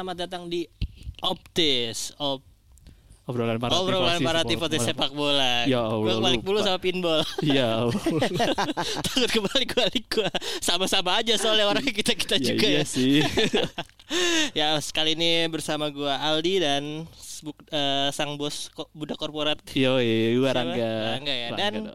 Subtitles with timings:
[0.00, 0.64] Selamat datang di
[1.20, 2.16] Optis.
[2.16, 2.40] Op
[3.28, 5.68] obrolan para obrolan para sepak tifosi sepak bola.
[5.68, 7.20] Ya Allah, Gua balik dulu sama pinball.
[7.44, 7.68] Iya.
[7.84, 8.00] Allah.
[9.04, 10.32] Takut kebalik-balik gua.
[10.64, 12.84] Sama-sama aja soalnya orangnya kita-kita ya, juga iya ya.
[12.88, 13.20] sih.
[14.56, 17.04] Ya, sekali ini bersama gua Aldi dan
[17.68, 19.60] eh, sang bos budak korporat.
[19.76, 20.56] Yo, Siapa?
[20.56, 20.92] Rangga.
[21.12, 21.48] Rangga ya.
[21.60, 21.92] Dan.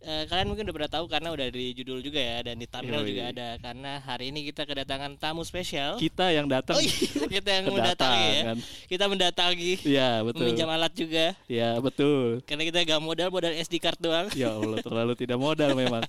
[0.00, 3.04] Eh, kalian mungkin udah pernah tahu karena udah di judul juga ya dan di thumbnail
[3.04, 3.10] Yoi.
[3.12, 6.00] juga ada karena hari ini kita kedatangan tamu spesial.
[6.00, 6.76] kita yang datang.
[6.76, 6.96] Oh iya,
[7.40, 8.42] kita yang mendatangi ya.
[8.88, 9.72] Kita mendatangi.
[9.84, 10.40] Iya, betul.
[10.44, 12.40] Meminjam alat juga Iya, betul.
[12.48, 14.26] karena kita gak modal modal SD card doang.
[14.32, 16.02] Ya Allah, terlalu tidak modal memang.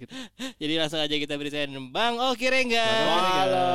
[0.62, 2.86] Jadi langsung aja kita beri saya Bang Oh Rengga.
[3.06, 3.70] Halo,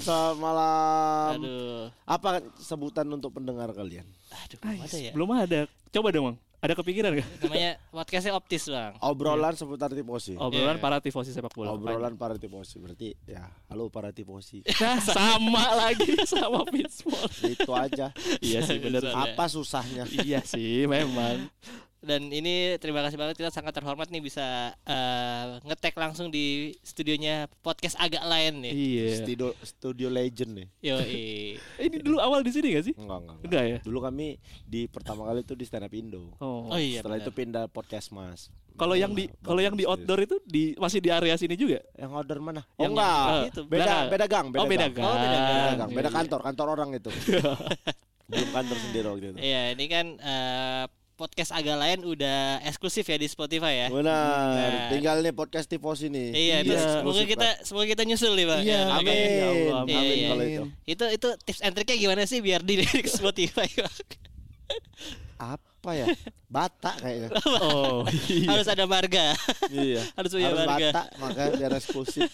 [0.00, 1.30] selamat malam.
[1.36, 1.84] Aduh.
[2.06, 4.06] Apa sebutan untuk pendengar kalian?
[4.32, 5.12] Aduh, belum ada ya.
[5.12, 5.60] Belum ada.
[5.92, 6.51] Coba dong, Bang.
[6.62, 7.26] Ada kepikiran gak?
[7.42, 8.94] Namanya podcastnya Optis, Bang.
[9.02, 10.38] Obrolan seputar tifosi.
[10.38, 10.78] Obrolan Iya.
[10.78, 11.74] para tifosi sepak bola.
[11.74, 12.78] Obrolan para tifosi.
[12.78, 14.62] Berarti ya, halo para tifosi.
[14.78, 17.34] Nah, sama lagi sama Pittsburgh.
[17.42, 18.14] Itu aja.
[18.38, 19.02] iya sih, bener.
[19.02, 20.06] Soalnya- Apa susahnya?
[20.22, 21.50] iya sih, memang.
[22.02, 27.46] Dan ini terima kasih banget kita sangat terhormat nih bisa eh, ngetek langsung di studionya
[27.62, 28.72] podcast agak lain nih.
[28.74, 29.06] Iya.
[29.22, 30.66] Studio Studio Legend nih.
[30.82, 30.98] Yo,
[31.86, 32.94] Ini dulu awal di sini gak sih?
[32.98, 33.46] Enggak, enggak, enggak.
[33.46, 33.78] Enggak ya?
[33.86, 34.26] Dulu kami
[34.66, 36.34] di pertama kali itu di stand up Indo.
[36.42, 36.66] Oh.
[36.68, 37.06] Oh iya.
[37.06, 37.26] Setelah benar.
[37.26, 38.50] itu pindah podcast Mas.
[38.72, 41.86] Kalau yang di kalau yang di outdoor itu di masih di area sini juga.
[41.94, 42.66] Yang outdoor mana?
[42.74, 43.22] Oh Yang- enggak.
[43.22, 44.08] eh, itu, beda belakang.
[44.10, 44.94] beda gang, beda Oh, beda gang.
[44.96, 45.06] gang.
[45.06, 45.46] Oh, beda gang.
[45.46, 46.16] Beda gang, Iya, beda iya.
[46.18, 47.10] kantor, kantor orang itu.
[48.32, 49.38] Belum kantor sendiri waktu itu.
[49.38, 50.84] Iya, ini kan eh,
[51.22, 53.88] podcast agak lain udah eksklusif ya di Spotify ya.
[53.88, 54.10] Benar.
[54.58, 54.90] Nah.
[54.90, 56.34] Tinggal nih podcast tifos ini.
[56.34, 56.66] Iya, Iya.
[56.66, 58.60] terus semoga kita semoga kita nyusul nih, Bang.
[58.60, 58.98] Iya, Ya, Amin.
[58.98, 59.14] oke.
[59.14, 59.94] Ya Allah, amin.
[59.94, 60.28] Iya, iya.
[60.28, 60.64] kalau itu.
[60.84, 63.70] Itu itu tips and triknya gimana sih biar di di Spotify?
[63.70, 63.94] Bang?
[65.38, 66.06] Apa ya?
[66.46, 67.28] Batak kayaknya.
[67.62, 68.48] Oh, iya.
[68.50, 69.34] Harus ada marga.
[69.70, 70.02] iya.
[70.18, 70.88] Harus punya Harus marga.
[70.90, 72.26] Batak makanya biar eksklusif.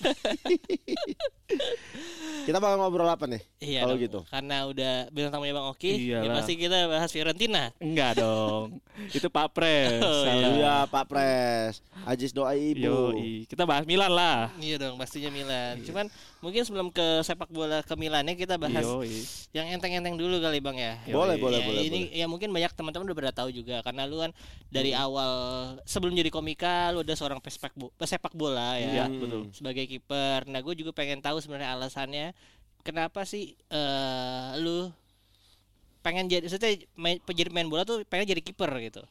[2.49, 3.45] Kita bakal ngobrol apa nih?
[3.61, 4.25] Iya Kalau gitu.
[4.25, 6.41] Karena udah bintang tamunya Bang Oki, ya Iyalah.
[6.41, 7.77] pasti kita bahas Fiorentina.
[7.77, 8.81] Enggak dong.
[9.17, 10.01] Itu Pak Pres.
[10.01, 10.57] Oh, Salah.
[10.57, 11.85] Iya, Pak Pres.
[12.09, 13.13] Ajis doa ibu.
[13.13, 13.45] Yoi.
[13.45, 14.49] Kita bahas Milan lah.
[14.57, 15.85] Iya dong, pastinya Milan.
[15.85, 19.11] Cuman mungkin sebelum ke sepak bola ke Milannya kita bahas Yoi.
[19.51, 20.95] yang enteng-enteng dulu kali Bang ya.
[21.11, 24.23] Boleh, Ya, boleh, boleh, Ini ya mungkin banyak teman-teman udah pada tahu juga karena lu
[24.23, 24.31] kan
[24.71, 25.31] dari awal
[25.83, 29.03] sebelum jadi komika lu udah seorang pesepak bo- pesepak bola ya.
[29.03, 29.51] Iya, betul.
[29.51, 30.47] Sebagai kiper.
[30.47, 32.31] Nah, gue juga pengen tahu sebenarnya alasannya
[32.87, 34.89] kenapa sih eh lu
[36.01, 39.03] pengen jadi maksudnya main, jadi main bola tuh pengen jadi kiper gitu.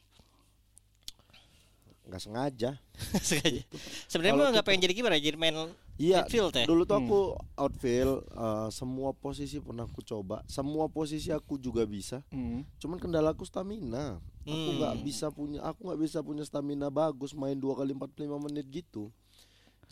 [2.08, 2.70] Enggak sengaja.
[3.28, 3.62] Sengaja.
[4.08, 5.54] Sebenarnya Kalau lu nggak pengen jadi ya, jadi main
[5.98, 6.64] Iya, midfield ya.
[6.64, 7.20] dulu tuh aku
[7.52, 12.24] outfield, eh, semua posisi pernah aku coba, semua posisi aku juga bisa.
[12.32, 12.64] Hmm.
[12.80, 14.16] Cuman kendalaku stamina.
[14.48, 14.78] Aku Hmm.
[14.80, 19.12] nggak bisa punya, aku nggak bisa punya stamina bagus main dua kali 45 menit gitu.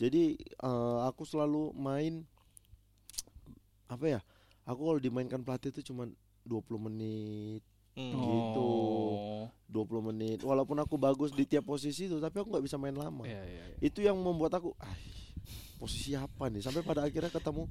[0.01, 2.25] Jadi eh, aku selalu main
[3.87, 4.19] apa ya?
[4.65, 6.11] Aku kalau dimainkan pelatih itu cuman
[6.43, 7.61] 20 menit,
[7.97, 8.13] Hmm.
[8.13, 8.61] Gitu.
[8.61, 9.49] Oh.
[9.67, 10.39] 20 menit.
[10.45, 13.25] Walaupun aku bagus di tiap posisi itu, tapi aku nggak bisa main lama.
[13.25, 13.77] Iya, iya, iya.
[13.83, 14.95] Itu yang membuat aku, ah,
[15.81, 16.61] posisi apa nih?
[16.63, 17.67] Sampai pada akhirnya ketemu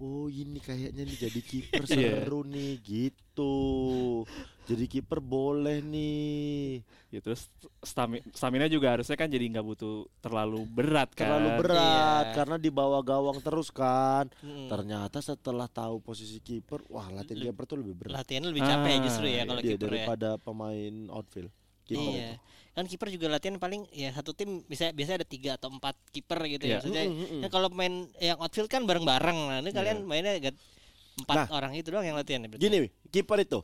[0.00, 2.24] Oh ini kayaknya nih jadi kiper Iya.
[2.24, 4.24] seru nih gitu.
[4.64, 6.80] Jadi kiper boleh nih.
[7.10, 7.50] Ya, terus
[7.80, 11.28] stami- stamina juga harusnya kan jadi nggak butuh terlalu berat kan.
[11.28, 12.34] Terlalu berat Iya.
[12.34, 14.32] karena dibawa gawang terus kan.
[14.40, 14.72] Hmm.
[14.72, 18.24] Ternyata setelah tahu posisi kiper, wah latihan kiper tuh lebih berat.
[18.24, 19.92] Latihannya lebih capek Ah, justru ya kalau Iya, kiper ya.
[19.92, 21.52] daripada pemain outfield.
[21.90, 22.30] Kiper Iya.
[22.70, 26.38] Kan kiper juga latihan paling ya satu tim bisa biasa ada tiga atau empat kiper
[26.46, 26.70] gitu ya.
[26.70, 26.76] Iya.
[26.78, 27.40] Maksudnya Mm, mm, mm.
[27.42, 29.38] kan kalau main yang outfield kan bareng-bareng.
[29.50, 30.54] Nah, ini kalian mainnya agak
[31.18, 31.46] empat Nah.
[31.50, 32.62] orang itu doang yang latihan ya berarti?
[32.62, 32.78] Gini,
[33.10, 33.60] kiper itu.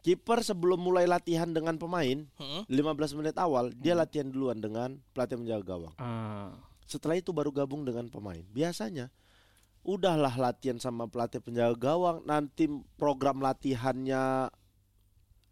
[0.00, 2.62] Kiper sebelum mulai latihan dengan pemain, Heeh.
[2.68, 5.94] 15 menit awal dia latihan duluan dengan pelatih menjaga gawang.
[5.96, 6.52] Ah.
[6.84, 8.44] Setelah itu baru gabung dengan pemain.
[8.52, 9.08] Biasanya
[9.80, 14.52] udahlah latihan sama pelatih penjaga gawang, nanti program latihannya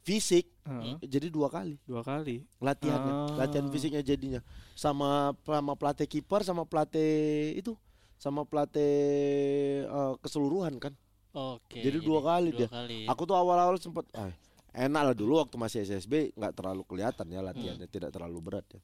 [0.05, 0.95] fisik Heeh.
[1.03, 2.47] jadi dua kali Dua kali.
[2.59, 3.35] latihannya, Ah.
[3.37, 4.39] latihan fisiknya jadinya
[4.73, 7.11] sama sama pelatih kiper sama pelatih
[7.55, 7.75] itu
[8.15, 8.93] sama pelatih
[9.85, 10.95] eh, keseluruhan kan.
[11.33, 11.81] Oke.
[11.81, 12.69] Jadi dua kali dua dia.
[12.69, 13.09] kali.
[13.09, 14.31] Aku tuh awal-awal sempet ah,
[14.71, 18.81] enak lah dulu waktu masih SSB nggak terlalu kelihatan ya latihannya, tidak terlalu berat ya.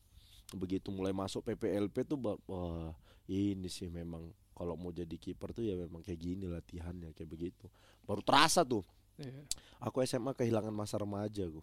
[0.50, 2.90] Begitu mulai masuk PPLP tuh wah
[3.26, 7.68] ini sih memang kalau mau jadi kiper tuh ya memang kayak gini latihannya kayak begitu.
[8.02, 8.82] Baru terasa tuh.
[9.18, 9.42] Iya.
[9.80, 11.62] Aku SMA kehilangan masa remaja gua.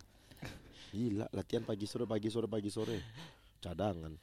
[0.91, 2.99] Gila, latihan pagi sore pagi sore pagi sore.
[3.59, 4.13] Cadangan.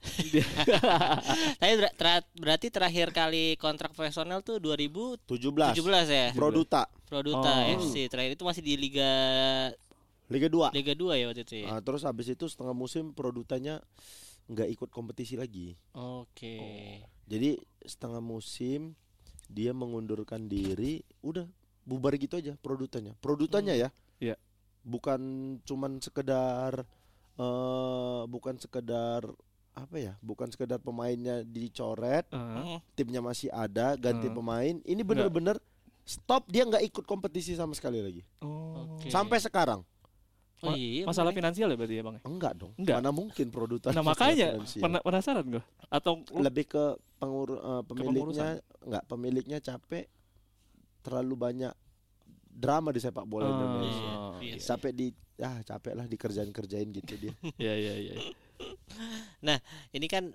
[1.60, 1.96] Tapi ber-
[2.32, 5.82] berarti terakhir kali kontrak profesional tuh 2017 17.
[6.06, 6.28] ya.
[6.30, 7.82] Produta Produta Oh.
[7.82, 9.10] FC terakhir itu masih di Liga
[10.30, 10.72] Liga 2.
[10.72, 11.66] Liga 2 ya waktu itu ya.
[11.68, 13.82] Ah, terus habis itu setengah musim Produtanya
[14.46, 15.76] nggak ikut kompetisi lagi.
[15.92, 16.56] Oke.
[17.26, 18.96] Jadi setengah musim
[19.46, 21.44] dia mengundurkan diri, udah
[21.82, 23.14] bubar gitu aja produtannya.
[23.18, 23.88] Produtannya ya.
[24.18, 24.36] Iya.
[24.82, 25.20] Bukan
[25.62, 26.82] cuman sekedar
[27.34, 29.24] eh bukan sekedar
[29.72, 30.12] apa ya?
[30.20, 32.78] Bukan sekedar pemainnya dicoret, Ah, Hmm.
[32.92, 34.36] timnya masih ada, ganti Hmm.
[34.36, 34.74] pemain.
[34.78, 35.56] Ini bener-bener
[36.02, 38.22] stop dia nggak ikut kompetisi sama sekali lagi.
[38.40, 38.98] oh.
[38.98, 39.08] Oke.
[39.08, 39.80] Sampai sekarang.
[40.62, 41.02] Oh iya.
[41.02, 41.42] Masalah bener.
[41.42, 42.16] finansial ya berarti ya bang?
[42.22, 42.70] Enggak dong.
[42.76, 42.96] Enggak.
[42.96, 43.90] Mana mungkin produtan.
[43.90, 44.82] Nah makanya finansial.
[44.82, 46.84] pernah penasaran gue atau lebih ke
[47.18, 48.54] pengur eh, pemiliknya Kepengurusan.
[48.84, 50.04] enggak pemiliknya capek
[51.02, 51.72] terlalu banyak
[52.48, 54.12] drama di sepak bola Ah, Indonesia.
[54.38, 54.54] Iya.
[54.58, 57.34] Sampai di ah capek lah dikerjain-kerjain gitu dia.
[57.58, 58.14] Iya iya iya.
[59.90, 60.30] Ini kan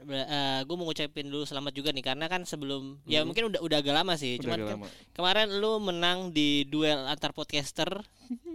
[0.61, 3.31] gue mau ngucapin dulu selamat juga nih karena kan sebelum ya Hmm.
[3.31, 4.35] mungkin udah udah agak lama sih.
[4.35, 4.87] Udah Cuman agak kan lama.
[5.13, 7.87] kemarin lu menang di duel antar podcaster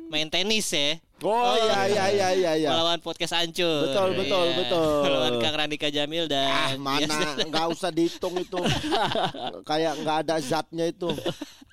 [0.07, 1.01] main tenis ya.
[1.23, 2.69] Oh iya iya iya iya iya.
[2.69, 3.89] Melawan podcast Ancur.
[3.89, 4.57] Betul, betul, Iya.
[4.59, 4.89] betul.
[5.07, 8.59] Melawan Kang Randika Jamil Ah dan mana nggak usah dihitung itu.
[9.71, 11.09] Kayak nggak ada zatnya itu.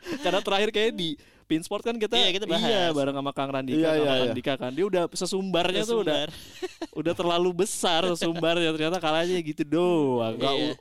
[0.24, 1.10] Karena terakhir kayak di
[1.44, 2.62] Pinsport kan kita Iya, kita bahas.
[2.64, 4.22] iya bareng sama Kang Randika Iya, sama iya, iya.
[4.30, 4.70] Randika kan.
[4.70, 6.30] Dia udah sesumbarnya tuh udah
[7.02, 10.38] udah terlalu besar sumbarnya ternyata kalahnya gitu doang.
[10.38, 10.74] Nggak Iya.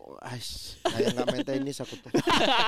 [0.84, 2.12] kayak nggak main tenis aku tuh.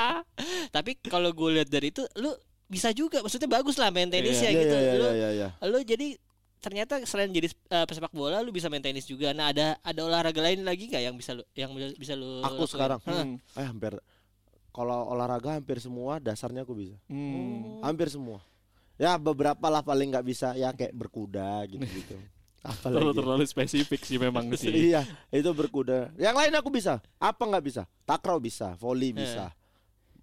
[0.75, 2.33] Tapi kalau gue lihat dari itu lu
[2.65, 4.45] bisa juga maksudnya bagus lah main tenis Iya.
[4.45, 4.75] ya Iya gitu.
[4.75, 5.29] iya lu iya iya.
[5.35, 5.49] iya.
[5.67, 6.09] lu jadi
[6.57, 9.33] ternyata selain jadi eh, pesepak bola lu bisa main tenis juga.
[9.33, 12.69] Nah, ada ada olahraga lain lagi nggak yang bisa lu yang bisa lu Aku lakuin?
[12.69, 12.99] sekarang?
[13.03, 13.37] Hmm.
[13.57, 13.93] eh hampir
[14.71, 16.97] kalau olahraga hampir semua dasarnya aku bisa.
[17.11, 17.83] Hmm.
[17.83, 18.39] Hampir semua.
[19.01, 22.15] Ya beberapa lah paling nggak bisa ya kayak berkuda gitu-gitu.
[22.63, 23.19] Apa Terlalu lagi?
[23.19, 24.93] terlalu spesifik sih memang sih.
[24.93, 25.03] Iya,
[25.35, 26.15] itu berkuda.
[26.21, 27.03] Yang lain aku bisa.
[27.19, 27.83] Apa nggak bisa?
[28.07, 29.51] Takraw bisa, volley bisa,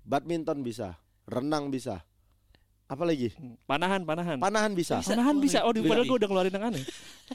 [0.08, 0.96] badminton bisa,
[1.28, 2.07] renang bisa.
[2.88, 3.36] Apa lagi?
[3.68, 4.40] Panahan, panahan.
[4.40, 5.04] Panahan bisa.
[5.04, 5.12] Bisa.
[5.12, 5.60] Panahan bisa.
[5.68, 6.84] Oh, di padahal gue udah ngeluarin yang aneh.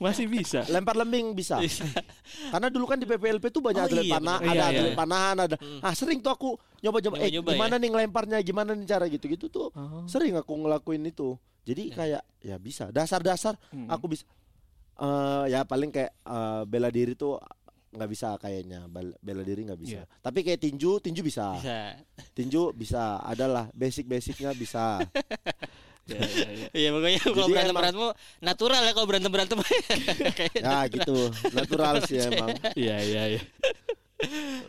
[0.00, 0.64] Masih bisa.
[0.72, 1.60] Lempar lembing bisa.
[1.60, 1.84] Bisa.
[2.48, 4.96] Karena dulu kan di PPLP tuh banyak Oh atlet iya, panah, ada Iya, atlet iya.
[4.96, 5.56] panahan, ada.
[5.60, 5.84] Hmm.
[5.84, 9.68] Ah, sering tuh aku nyoba-nyoba eh Nyoba-nyoba gimana nih ngelemparnya, gimana nih cara gitu-gitu tuh.
[9.76, 10.08] Oh.
[10.08, 11.36] Sering aku ngelakuin itu.
[11.68, 11.96] Jadi Ya.
[12.00, 12.88] kayak ya bisa.
[12.88, 13.92] Dasar-dasar Hmm.
[13.92, 14.24] aku bisa
[14.92, 17.36] eh ya paling kayak eh, bela diri tuh
[17.92, 20.04] nggak bisa kayaknya Bel- bela diri nggak bisa Iya.
[20.18, 21.92] tapi kayak tinju tinju bisa, Bisa.
[22.32, 24.96] tinju bisa adalah basic basicnya bisa
[26.02, 26.66] Iya, iya, iya.
[26.72, 28.08] Iya pokoknya kalau berantem emang- berantem
[28.40, 29.58] natural ya kalau berantem berantem.
[30.64, 31.16] ya gitu
[31.52, 33.40] natural sih emang Iya, iya, iya.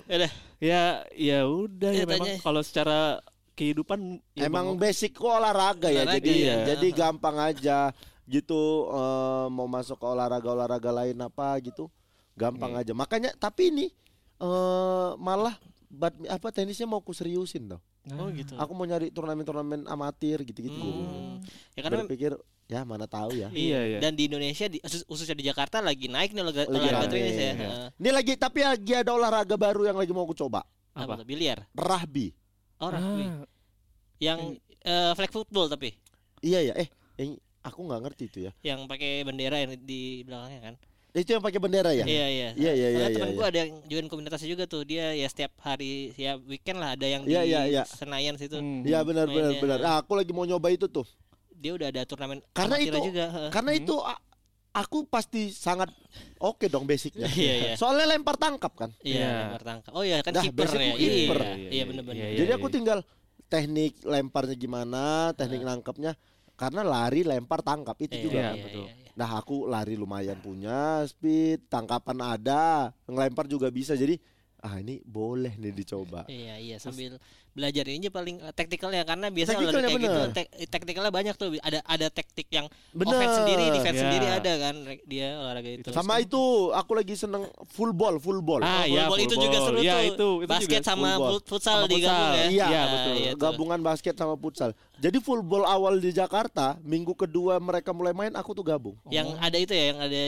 [0.05, 0.31] Udah.
[0.59, 3.19] Ya, ya udah ya Ya, memang kalau secara
[3.53, 6.55] kehidupan ya emang mau- basic kok olahraga ya Olahraga, jadi iya.
[6.69, 7.79] jadi gampang aja
[8.25, 11.85] gitu eh, mau masuk ke olahraga olahraga lain apa gitu
[12.33, 13.87] gampang aja makanya tapi ini
[14.35, 15.55] eh malah
[15.87, 17.81] bad, apa tenisnya mau aku seriusin tau
[18.11, 18.51] Oh gitu.
[18.53, 21.39] aku mau nyari turnamen-turnamen amatir gitu-gitu Hmm.
[21.71, 22.35] Ya karena berpikir
[22.65, 23.99] ya mana tahu ya Iya, iya.
[23.99, 27.39] Dan di Indonesia di, khusus- khususnya di Jakarta lagi naik nih olahraga, olahraga tenis ya.
[27.39, 27.53] iya.
[27.55, 27.87] Heeh.
[27.95, 31.15] ini lagi tapi lagi ada olahraga baru yang lagi mau aku coba Apa?
[31.15, 31.23] Apa?
[31.23, 31.63] Biliar.
[31.71, 32.35] rugby
[32.77, 33.23] Oh, rugby.
[33.23, 33.47] Ah,
[34.19, 34.39] Yang
[34.81, 35.95] eh, flag football tapi
[36.39, 40.59] iya ya eh eh, aku nggak ngerti itu ya yang pakai bendera yang di belakangnya
[40.61, 40.75] kan.
[41.15, 42.49] Itu yang pakai bendera ya Iya iya.
[42.53, 44.81] Iya, iya, iya, temen iya, gua ada yang join komunitasnya juga tuh.
[44.81, 47.83] Dia ya setiap hari ya weekend lah ada yang Iya, di iya, iya.
[47.85, 48.57] Senayan situ.
[48.57, 48.81] hmm.
[48.81, 49.61] Iya benar benar Mainnya.
[49.61, 49.77] benar.
[49.79, 51.05] Nah, aku lagi mau nyoba itu tuh.
[51.53, 53.25] Dia udah ada turnamen Karena itu- juga.
[53.47, 54.17] Karena itu a-
[54.73, 55.93] aku pasti sangat
[56.37, 57.29] oke dong basicnya.
[57.29, 57.71] Iya, iya.
[57.75, 58.89] Soalnya lempar tangkap kan.
[58.99, 59.29] Iya, Iya.
[59.47, 59.91] lempar tangkap.
[59.93, 60.83] Oh iya kan kiper basic ya.
[60.83, 61.39] gua kiper.
[61.39, 62.17] Iya, iya benar-benar.
[62.19, 62.73] Iya, Jadi iya, aku iya.
[62.73, 62.99] tinggal
[63.45, 65.03] teknik lemparnya gimana,
[65.37, 66.17] teknik nangkapnya.
[66.53, 68.33] Karena lari lempar tangkap itu Iya, juga.
[68.35, 68.57] iya, kan.
[68.59, 68.81] betul.
[68.81, 68.93] iya.
[69.13, 73.93] Nah, aku lari lumayan punya speed, tangkapan ada, ngelempar juga bisa.
[73.93, 74.17] Jadi
[74.63, 76.23] ah ini boleh nih dicoba.
[76.31, 77.19] Iya iya sambil
[77.53, 80.33] belajar ini aja paling eh, teknikalnya karena biasanya olahraga kayak gitu bener.
[80.33, 83.13] tek- teknikalnya banyak tuh ada ada teknik yang Bener.
[83.13, 84.03] offense sendiri defense Ya.
[84.03, 86.41] sendiri ada kan dia olahraga itu Sama itu
[86.71, 88.57] aku lagi seneng full ball, full ball.
[88.59, 89.45] Ah, Oh, iya, fullball itu fullball.
[89.45, 92.33] juga seru Iya, tuh itu, itu basket juga sama fut- futsal Sama digabung futsal.
[92.33, 93.13] ya Iya, Nah, betul.
[93.15, 93.39] iya tuh.
[93.39, 94.69] gabungan basket sama futsal.
[94.95, 98.97] Jadi full ball awal di Jakarta, minggu kedua mereka mulai main, aku tuh gabung.
[99.07, 100.21] yang ada itu ya yang ada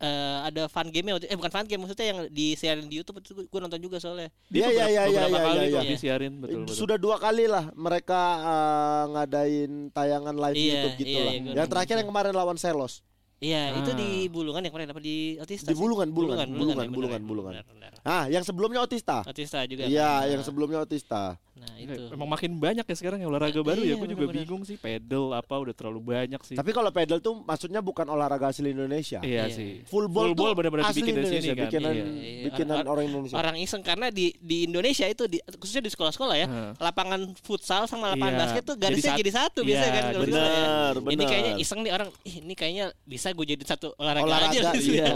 [0.00, 3.36] eh, ada fun game eh bukan fun game maksudnya yang di siarin di YouTube itu
[3.42, 5.80] gue nonton juga soalnya Iya, iya, iya, beberapa iya, kali iya, iya.
[5.86, 6.74] disiarin betul betul.
[6.74, 11.32] Sudah dua kali lah mereka eh, ngadain tayangan live Iya, YouTube gitu iya, lah.
[11.36, 13.04] gua yang terakhir yang kemarin lawan Selos
[13.38, 13.96] iya itu Ah.
[13.96, 15.76] di Bulungan yang kemarin apa di Otista di?
[15.76, 17.52] Bulungan, Bulungan, Bulungan, Bulungan, Bulungan.
[17.56, 17.92] benar, benar.
[18.00, 19.24] Ah, yang sebelumnya Otista.
[19.24, 20.32] Otista juga Iya, kan?
[20.32, 21.40] yang sebelumnya Otista.
[21.60, 23.92] Nah itu Emang makin banyak ya sekarang ya olahraga baru ya.
[23.92, 24.48] Iya, Gue juga bener-bener.
[24.48, 26.56] bingung sih pedal apa udah terlalu banyak sih.
[26.56, 29.20] Tapi kalau pedal tuh maksudnya bukan olahraga asli Indonesia.
[29.20, 29.52] iya Iya.
[29.52, 29.70] sih.
[29.84, 31.64] Full ball, Full ball tuh benar-benar dibikin dari Indonesia, sini kan.
[31.68, 32.44] bikinan Iya, iya.
[32.48, 33.36] bikinan Or- orang Indonesia.
[33.36, 36.70] orang iseng karena di di Indonesia itu di, khususnya di sekolah-sekolah ya Heeh.
[36.78, 40.02] lapangan futsal sama lapangan Iya, basket tuh jadi garisnya sat- jadi satu iya, biasanya kan
[40.06, 40.64] kalau di sekolah ya.
[40.96, 44.48] benar, ini kayaknya iseng nih orang ih ini kayaknya bisa gue jadi satu olahraga, olahraga
[44.56, 44.92] aja gitu.
[44.92, 45.08] iya.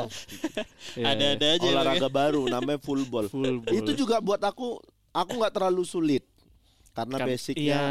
[0.95, 3.27] Iya, ada-ada aja olahraga baru namanya full ball.
[3.27, 3.73] Full ball.
[3.73, 4.77] Itu juga buat aku
[5.11, 6.23] aku nggak terlalu sulit.
[6.95, 7.85] Karena Kan- basicnya Iya.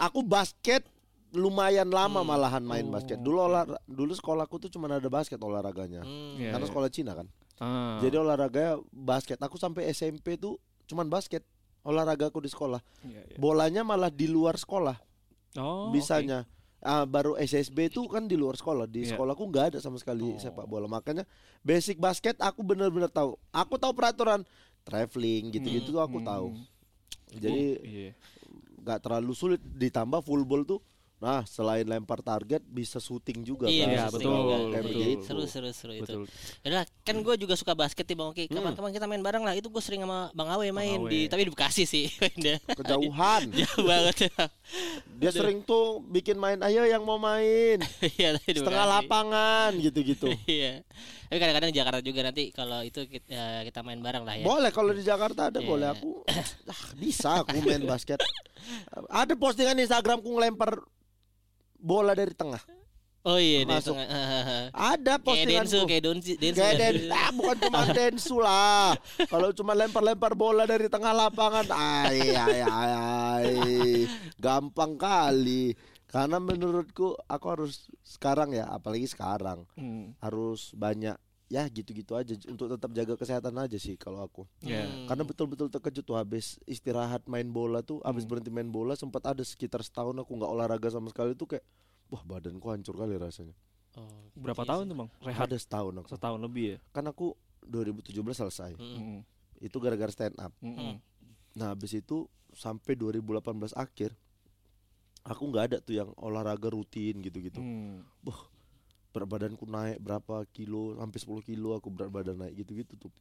[0.00, 0.82] aku basket
[1.30, 2.28] lumayan lama Hmm.
[2.28, 3.16] malahan main Oh, basket.
[3.16, 6.02] Dulu olah dulu sekolahku tuh cuma ada basket olahraganya.
[6.02, 6.34] Hmm.
[6.34, 6.70] Iya, Karena iya.
[6.72, 7.26] sekolah Cina kan.
[7.56, 8.00] Ah.
[8.00, 9.38] Jadi olahraganya basket.
[9.38, 11.44] Aku sampai SMP tuh cuman basket.
[11.80, 12.82] Olahragaku di sekolah.
[13.00, 13.36] Iya, iya.
[13.36, 14.98] Bolanya malah di luar sekolah.
[15.54, 16.44] Oh, bisanya.
[16.78, 18.84] Ah, baru SSB tuh kan di luar sekolah.
[18.84, 19.14] Di Iya.
[19.14, 20.36] sekolahku nggak ada sama sekali Oh.
[20.36, 20.84] sepak bola.
[20.86, 21.24] Makanya
[21.60, 23.36] basic basket aku bener-bener tahu.
[23.50, 24.42] Aku tahu peraturan
[24.82, 26.06] traveling gitu-gitu tuh oke.
[26.06, 26.26] aku Hmm.
[26.26, 26.46] tahu.
[27.36, 28.10] Jadi Iya.
[28.80, 30.80] nggak terlalu sulit ditambah full ball tuh
[31.20, 35.44] nah selain lempar target bisa syuting juga Iya, kan Iya, betul, betul, kayak begitu Seru
[35.44, 36.02] seru seru itu.
[36.02, 36.22] betul.
[36.64, 38.44] Yaudah, kan gue juga suka basket nih Bang Oki.
[38.46, 38.56] Hmm.
[38.56, 39.52] Kapan-kapan kita main bareng lah.
[39.52, 41.12] Itu gue sering sama Bang Awe main Awe.
[41.12, 42.08] di tapi di Bekasi sih.
[42.80, 44.44] kejauhan Jauh banget ya.
[45.14, 47.76] dia sering tuh bikin main ayo yang mau main
[48.16, 50.80] Iya, setengah lapangan gitu-gitu Iya.
[51.28, 54.42] Tapi kadang-kadang di Jakarta juga nanti kalau itu kita, kita main bareng lah ya.
[54.42, 55.68] boleh kalau di Jakarta ada Iya.
[55.68, 56.48] boleh aku ah,
[56.96, 58.16] bisa aku main basket
[59.06, 60.80] ada postingan Instagramku ngelempar
[61.80, 62.60] bola dari tengah
[63.20, 63.92] Oh iya, di Masuk.
[63.92, 64.08] tengah.
[64.96, 66.56] ada kayak postingan Densu, kayak Donsi, Densu.
[66.56, 66.80] Kayak kan?
[66.80, 68.96] Den, ah, bukan cuma Densu lah.
[69.28, 73.48] Kalau cuma lempar-lempar bola dari tengah lapangan, ay, ay, ay, ay.
[74.40, 75.76] gampang kali.
[76.08, 80.16] Karena menurutku aku harus sekarang ya, apalagi sekarang Hmm.
[80.18, 81.20] harus banyak
[81.50, 84.46] ya gitu-gitu aja untuk tetap jaga kesehatan aja sih kalau aku.
[84.62, 84.86] Iya.
[84.86, 85.04] Hmm.
[85.04, 88.30] Karena betul-betul terkejut tuh habis istirahat main bola tuh, habis Hmm.
[88.30, 91.66] berhenti main bola sempat ada sekitar setahun aku nggak olahraga sama sekali tuh kayak
[92.06, 93.52] wah badanku hancur kali rasanya.
[93.98, 94.88] Oh, Berapa iya tahun sih.
[94.88, 95.10] tuh, Bang?
[95.20, 96.06] Rehat Ada setahun aku.
[96.08, 96.78] setahun lebih ya?
[96.92, 98.78] Kan aku 2017 selesai.
[98.78, 99.26] Hmm.
[99.58, 100.54] Itu gara-gara stand up.
[100.62, 101.02] Hmm.
[101.52, 104.14] Nah, habis itu sampai 2018 akhir
[105.22, 107.58] aku nggak ada tuh yang olahraga rutin gitu-gitu.
[107.58, 108.06] Hmm.
[109.10, 113.12] Berat badanku naik berapa kilo, sampai 10 kilo aku berat badan naik gitu-gitu tuh.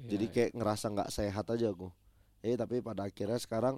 [0.00, 1.92] Iya, Jadi kayak ngerasa nggak sehat aja aku.
[2.40, 3.76] Eh, tapi pada akhirnya sekarang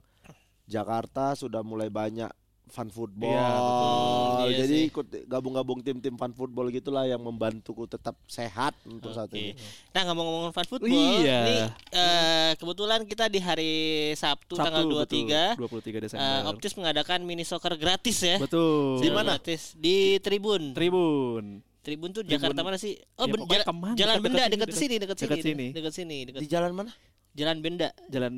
[0.70, 2.30] Jakarta sudah mulai banyak
[2.70, 3.28] fun football.
[3.28, 4.46] Iya, betul.
[4.46, 4.88] Iya Jadi sih.
[4.88, 9.36] ikut gabung-gabung tim-tim fun football gitulah yang membantuku tetap sehat untuk saat Oke.
[9.36, 9.52] ini.
[9.90, 10.88] Nah ngomong-ngomong fun football,
[11.20, 11.38] Iya.
[11.42, 11.60] nih
[11.92, 13.72] eh, kebetulan kita di hari
[14.14, 15.68] Sabtu, tanggal 23 betul.
[15.68, 16.48] 23 eh, Desember.
[16.48, 18.36] Optis mengadakan mini soccer gratis ya.
[18.38, 18.98] Betul.
[18.98, 19.36] Di mana?
[19.36, 20.72] Gratis di Tribun.
[20.72, 21.44] Tribun.
[21.80, 22.32] Tribun tuh Tribun.
[22.38, 22.94] Jakarta mana sih?
[23.16, 25.66] Oh, Ya, ben- jala- Kemang, Jalan dekat- Benda dekat dekat sini, dekat dekat sini, sini.
[25.72, 26.90] dekat sini, dekat Di jalan mana?
[27.32, 27.88] Jalan Benda.
[28.08, 28.32] Jalan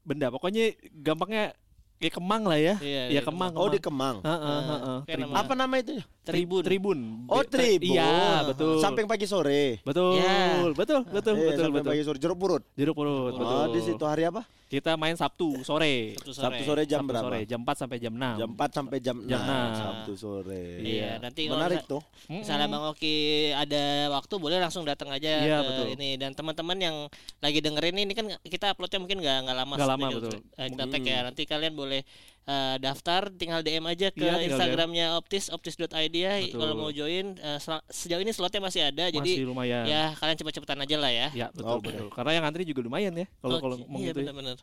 [0.00, 0.26] benda.
[0.28, 1.52] Pokoknya gampangnya
[2.00, 2.74] ya Kemang lah ya.
[2.80, 3.52] Iya, ya iya, Kemang.
[3.52, 4.16] Oh, di Kemang.
[4.20, 4.98] Heeh, heeh.
[5.04, 5.28] Kayak Tribun.
[5.28, 5.92] nama- Apa nama itu?
[6.20, 6.62] Tribun.
[6.62, 6.98] Tribun.
[7.26, 7.92] Oh, Be- Tribun.
[7.92, 8.12] Iya,
[8.46, 8.80] betul.
[8.80, 9.82] Samping pagi sore.
[9.82, 10.16] Betul.
[10.16, 10.64] Ya.
[10.66, 11.90] Betul, betul, Eh, betul, samping betul.
[11.92, 12.62] pagi sore jeruk purut.
[12.74, 13.52] Jeruk purut, betul.
[13.52, 14.42] Oh, di situ hari apa?
[14.64, 16.14] Kita main Sabtu sore.
[16.14, 16.44] Sabtu sore.
[16.46, 17.26] Sabtu sore jam Sabtu berapa?
[17.26, 18.38] Sore, jam 4 sampai jam 6.
[18.38, 19.68] Jam 4 sampai jam 6 Jam enam.
[19.74, 20.64] Sabtu sore.
[20.78, 22.02] Iya, nanti kalau Menarik tuh.
[22.28, 23.16] Misalnya Bang Oki
[23.50, 25.86] ada waktu boleh langsung datang aja Iya, ke betul.
[25.92, 26.96] ini dan teman-teman yang
[27.40, 30.38] lagi dengerin ini kan kita uploadnya mungkin nggak nggak lama Nggak lama, betul.
[30.54, 35.14] Eh, kita tag ya nanti kalian boleh eh, daftar tinggal DM aja ke Iya, Instagramnya
[35.14, 36.56] Optis optis.id ya Betul.
[36.56, 39.84] kalau mau join sel- sejauh ini slotnya masih ada jadi Masih lumayan.
[39.84, 41.28] ya kalian cepet-cepetan aja lah ya.
[41.32, 41.90] Ya, betul, Oke.
[41.90, 42.08] betul.
[42.10, 44.18] Karena yang antri juga lumayan ya kalau Oke, kalau ngomong iya gitu.
[44.18, 44.24] ya.
[44.24, 44.56] benar-benar.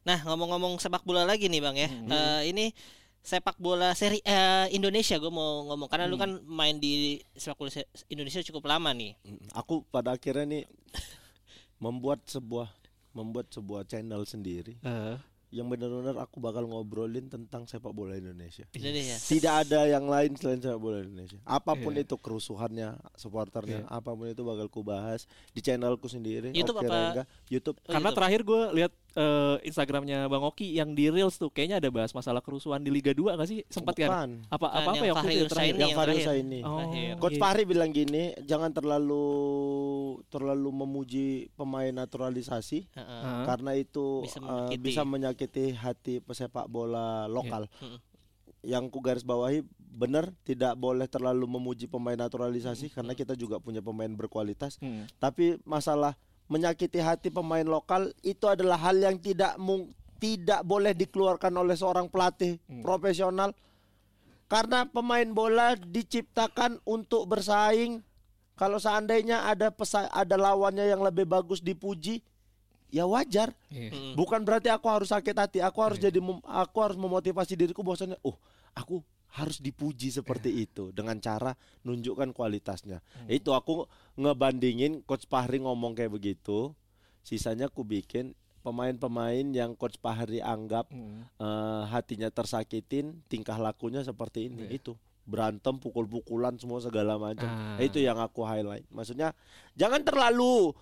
[0.00, 2.08] Nah ngomong-ngomong sepak bola lagi nih bang ya, Hmm.
[2.08, 2.66] Eh, ini
[3.20, 6.22] sepak bola seri eh, Indonesia gue mau ngomong karena lu Hmm.
[6.22, 7.68] kan main di sepak bola
[8.06, 9.12] Indonesia cukup lama nih.
[9.52, 10.64] Aku pada akhirnya nih
[11.78, 12.70] membuat sebuah
[13.10, 15.16] membuat sebuah channel sendiri Eh,
[15.48, 18.68] yang benar-benar aku bakal ngobrolin tentang sepak bola Indonesia.
[18.76, 19.16] Indonesia.
[19.16, 21.40] Tidak ada yang lain selain sepak bola Indonesia.
[21.42, 22.04] Apa pun Iya.
[22.04, 26.52] itu kerusuhannya, supporternya, apa pun itu bakal ku bahas di channelku sendiri.
[26.52, 26.96] YouTube Oke, apa?
[27.00, 27.24] Rengga.
[27.48, 27.76] YouTube.
[27.80, 28.16] Oh, Karena YouTube.
[28.20, 32.44] terakhir gue lihat eh, Instagramnya Bang Oki yang di Reels tuh kayaknya ada bahas masalah
[32.44, 33.60] kerusuhan di Liga 2 gak sih?
[33.72, 34.08] Sempat kan?
[34.08, 34.30] Bukan.
[34.52, 35.74] Apa apa apa yang yang Fahri itu terakhir?
[35.74, 36.60] Yang yang Fahri ini.
[36.64, 37.12] Oh, Terakhir.
[37.22, 37.42] Coach iya.
[37.42, 39.24] Fahri bilang gini, jangan terlalu
[40.28, 43.20] terlalu memuji pemain naturalisasi Heeh.
[43.24, 43.44] Hah?
[43.48, 44.84] karena itu Bisa eh, menyakiti.
[44.84, 47.66] bisa menyakiti hati pesepak bola lokal.
[47.80, 47.98] Mm-mm.
[48.66, 49.62] Yang ku garis bawahi
[49.98, 54.78] benar tidak boleh terlalu memuji pemain naturalisasi karena kita juga punya pemain berkualitas.
[54.82, 55.06] Hmm.
[55.18, 56.14] Tapi masalah
[56.48, 62.08] menyakiti hati pemain lokal itu adalah hal yang tidak mung- tidak boleh dikeluarkan oleh seorang
[62.08, 62.82] pelatih Hmm.
[62.82, 63.52] profesional.
[64.48, 68.00] Karena pemain bola diciptakan untuk bersaing.
[68.56, 72.24] Kalau seandainya ada pesa- ada lawannya yang lebih bagus dipuji,
[72.88, 73.52] ya wajar.
[73.68, 73.92] Iya.
[73.92, 74.12] Mm-mm.
[74.16, 75.58] Bukan berarti aku harus sakit hati.
[75.60, 78.34] Aku harus jadi mem- aku harus memotivasi diriku bahwasanya, oh,
[78.72, 79.04] aku
[79.38, 81.54] harus dipuji seperti itu dengan cara
[81.86, 82.98] nunjukkan kualitasnya.
[83.30, 83.86] Itu aku
[84.18, 86.74] ngebandingin coach Fahri ngomong kayak begitu.
[87.22, 88.34] Sisanya aku bikin
[88.66, 91.22] pemain-pemain yang coach Fahri anggap Hmm.
[91.38, 94.66] eh, hatinya tersakitin, tingkah lakunya seperti ini.
[94.74, 97.46] Itu berantem, pukul-pukulan semua segala macam.
[97.46, 97.76] Ah.
[97.78, 98.88] Itu yang aku highlight.
[98.88, 99.36] Maksudnya
[99.76, 100.72] jangan terlalu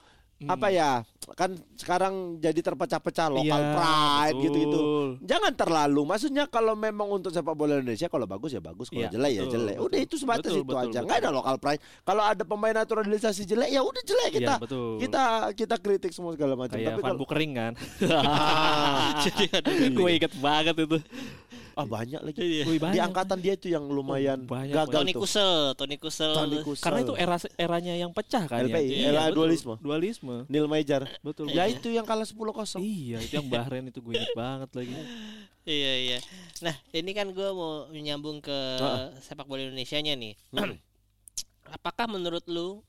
[0.45, 1.00] apa ya?
[1.33, 4.78] Kan sekarang jadi terpecah-pecah lokal Iya, pride gitu-gitu.
[5.25, 6.07] Jangan terlalu.
[6.07, 9.43] Maksudnya kalau memang untuk sepak bola Indonesia kalau bagus ya bagus, kalau Iya, jelek ya
[9.43, 9.76] betul, jelek.
[9.81, 10.99] Udah itu sebatas Betul, itu betul, aja.
[11.02, 11.83] Nggak ada lokal pride.
[12.05, 14.55] Kalau ada pemain naturalisasi jelek ya udah jelek kita.
[14.55, 14.90] Iya, betul.
[15.00, 15.23] Kita
[15.57, 16.76] kita kritik semua segala macam.
[16.76, 17.73] kayak Tapi kalau Bukering kan.
[18.12, 19.19] Ah,
[19.97, 20.99] Gue inget banget itu.
[21.76, 22.40] Ah banyak lagi.
[22.40, 22.64] Iya.
[22.64, 25.21] Wih, Di angkatan dia itu yang lumayan banyak, gagal Tony tuh.
[25.28, 26.33] Kusel, Tony Kusel.
[26.33, 26.85] Tony Kusel.
[26.88, 28.73] Karena itu era eranya yang pecah kan ya.
[28.73, 29.37] LPI, Iya, era betul.
[29.37, 29.75] dualisme.
[29.85, 30.37] Dualisme.
[30.49, 31.04] Neil Major.
[31.21, 31.52] Betul.
[31.52, 32.80] Ya itu yang kalah 10-0.
[32.80, 34.92] Iya, itu yang Bahrain itu gue inget banget lagi.
[35.68, 36.18] Iya iya.
[36.64, 38.56] Nah ini kan gue mau menyambung ke
[39.21, 40.33] sepak bola Indonesia-nya nih.
[40.56, 40.80] Hmm.
[41.76, 42.80] apakah menurut lu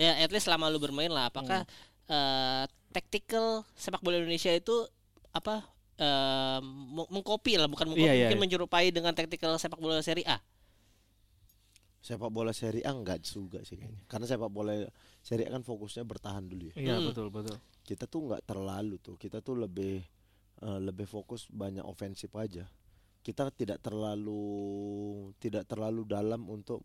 [0.00, 1.66] ya at least selama lu bermain lah, apakah
[2.08, 4.86] eh, tactical sepak bola Indonesia itu
[5.30, 5.62] apa
[6.00, 8.44] eh, meng- mengkopi lah bukan mengkopi Iya, iya, mungkin iya.
[8.48, 10.40] menyerupai dengan tactical sepak bola Serie A.
[12.00, 14.00] Sepak bola Serie A enggak juga sih kayaknya.
[14.08, 14.72] Karena sepak bola
[15.20, 16.74] Serie A kan fokusnya bertahan dulu ya.
[16.74, 17.12] Iya, Hmm.
[17.12, 17.56] betul, betul.
[17.84, 19.14] Kita tuh nggak terlalu tuh.
[19.14, 20.00] Kita tuh lebih
[20.60, 22.64] eh, lebih fokus banyak ofensif aja.
[23.20, 24.40] Kita tidak terlalu
[25.36, 26.80] tidak terlalu dalam untuk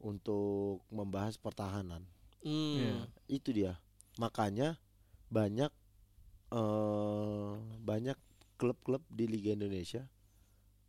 [0.00, 2.04] untuk membahas pertahanan.
[2.40, 2.76] Hmm.
[2.80, 2.94] Iya.
[3.28, 3.76] Itu dia.
[4.16, 4.80] Makanya
[5.28, 5.68] banyak
[6.46, 8.16] eh banyak
[8.56, 10.04] klub-klub di Liga Indonesia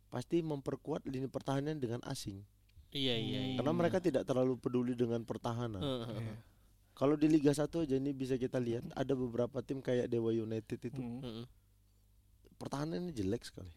[0.08, 2.40] pasti memperkuat lini pertahanan dengan asing.
[2.88, 3.40] Iya iya.
[3.44, 3.56] iya.
[3.56, 5.78] Karena mereka tidak terlalu peduli dengan pertahanan.
[5.78, 6.22] Heeh, heeh.
[6.24, 6.34] Iya.
[6.92, 10.80] Kalau di Liga 1 aja ini bisa kita lihat ada beberapa tim kayak Dewa United
[10.82, 11.20] itu Hmm.
[11.20, 11.44] Heeh.
[12.56, 13.70] pertahanannya jelek sekali.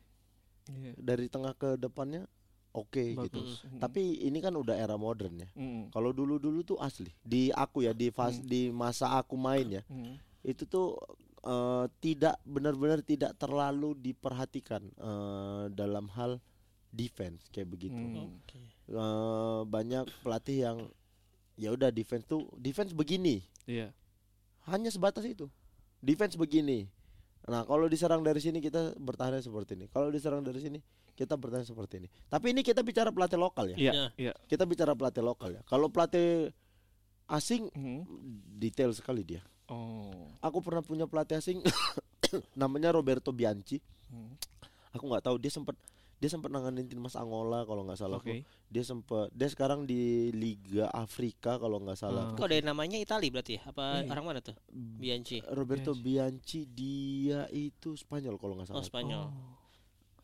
[0.72, 0.96] Iya.
[0.98, 2.26] Dari tengah ke depannya
[2.72, 3.38] oke gitu.
[3.44, 3.62] Bagus.
[3.62, 3.78] Hmm.
[3.78, 5.50] Tapi ini kan udah era modern ya.
[5.54, 5.92] Hmm.
[5.92, 7.12] Kalau dulu-dulu tuh asli.
[7.22, 8.48] Di aku ya di fas, Hmm.
[8.48, 10.18] di masa aku main ya, Hmm.
[10.42, 10.98] itu tuh
[11.42, 16.38] eh, tidak benar-benar tidak terlalu diperhatikan eh, dalam hal
[16.88, 17.96] defense kayak begitu.
[17.96, 18.36] Hmm.
[18.38, 18.60] Oke.
[18.88, 20.78] Eh, banyak pelatih yang
[21.56, 23.46] ya udah defense tuh defense begini.
[23.64, 23.94] Iya.
[24.64, 25.50] hanya sebatas itu
[25.98, 26.86] defense begini
[27.42, 30.78] nah kalau diserang dari sini kita bertahan seperti ini kalau diserang dari sini
[31.14, 34.06] kita bertahan seperti ini tapi ini kita bicara pelatih lokal ya Iya, Ya.
[34.18, 34.34] iya.
[34.46, 36.54] kita bicara pelatih lokal ya kalau pelatih
[37.26, 38.06] asing Hmm.
[38.56, 39.42] detail sekali dia
[39.72, 40.28] Oh.
[40.40, 41.64] aku pernah punya pelatih asing
[42.54, 43.80] namanya Roberto Bianchi
[44.12, 44.36] Hmm.
[44.92, 45.80] aku nggak tahu dia sempat
[46.20, 48.44] dia sempat nanganin timnas Angola kalau nggak salah Oke.
[48.68, 52.36] dia sempat dia sekarang di Liga Afrika kalau nggak salah Ah.
[52.36, 53.64] Kok dari namanya Itali berarti ya?
[53.66, 54.12] Apa Iya.
[54.12, 54.54] orang mana tuh?
[54.70, 55.40] Bianchi.
[55.48, 59.24] Roberto Bianchi dia itu Spanyol kalau nggak Oh salah Spanyol.
[59.24, 59.56] Oh,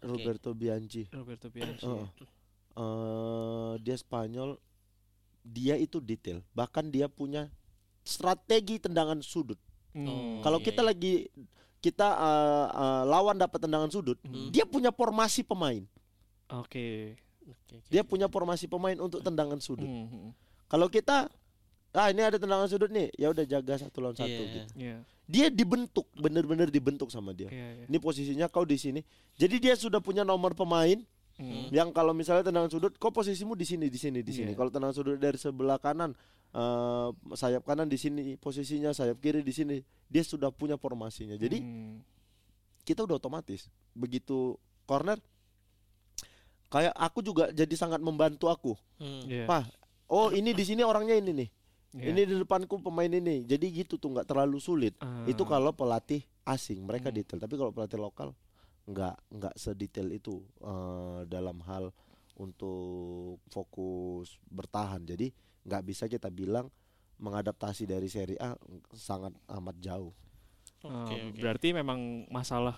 [0.06, 1.88] Roberto Bianchi Roberto Bianchi.
[1.88, 2.08] Heeh.
[2.76, 4.60] Eh, dia Spanyol
[5.42, 7.48] dia itu detail bahkan dia punya
[8.08, 9.60] strategi tendangan sudut
[9.92, 10.40] Hmm.
[10.42, 10.88] kalau iya, kita iya.
[10.88, 11.14] lagi
[11.80, 14.50] kita eh, eh, lawan dapat tendangan sudut Hmm.
[14.50, 15.82] dia punya formasi pemain
[16.48, 17.18] Oke.
[17.44, 17.90] Oke, oke.
[17.90, 20.30] dia punya formasi pemain untuk tendangan sudut Hmm, hmm.
[20.68, 21.28] kalau kita
[21.92, 24.46] ah ini ada tendangan sudut nih ya udah jaga satu lawan satu Iya.
[24.46, 24.98] gitu Iya.
[25.26, 27.86] dia dibentuk bener-bener dibentuk sama dia Iya, iya.
[27.90, 29.02] ini posisinya kau di sini
[29.34, 31.02] jadi dia sudah punya nomor pemain
[31.38, 31.70] Hmm.
[31.70, 34.58] yang kalau misalnya tendangan sudut kok posisimu di sini di sini di sini Iya.
[34.58, 36.14] kalau tendangan sudut dari sebelah kanan
[36.50, 41.58] eh, sayap kanan di sini posisinya sayap kiri di sini dia sudah punya formasinya jadi
[41.58, 42.00] Hmm.
[42.82, 45.20] kita udah otomatis begitu corner
[46.68, 49.22] kayak aku juga jadi sangat membantu aku Hmm.
[49.24, 49.46] Iya.
[49.46, 49.64] Pak,
[50.08, 51.50] oh ini di sini orangnya ini nih
[51.94, 52.06] Iya.
[52.10, 55.24] ini di depanku pemain ini jadi gitu tuh nggak terlalu sulit Ah.
[55.26, 57.16] itu kalau pelatih asing mereka Hmm.
[57.16, 58.34] detail tapi kalau pelatih lokal
[58.84, 61.92] nggak nggak sedetail itu eh, dalam hal
[62.36, 65.30] untuk fokus bertahan jadi
[65.68, 66.72] nggak bisa kita bilang
[67.18, 68.56] mengadaptasi dari Serie A
[68.92, 70.14] sangat amat jauh
[70.78, 71.42] Oke, Ah, oke.
[71.42, 72.00] Berarti memang
[72.30, 72.78] masalah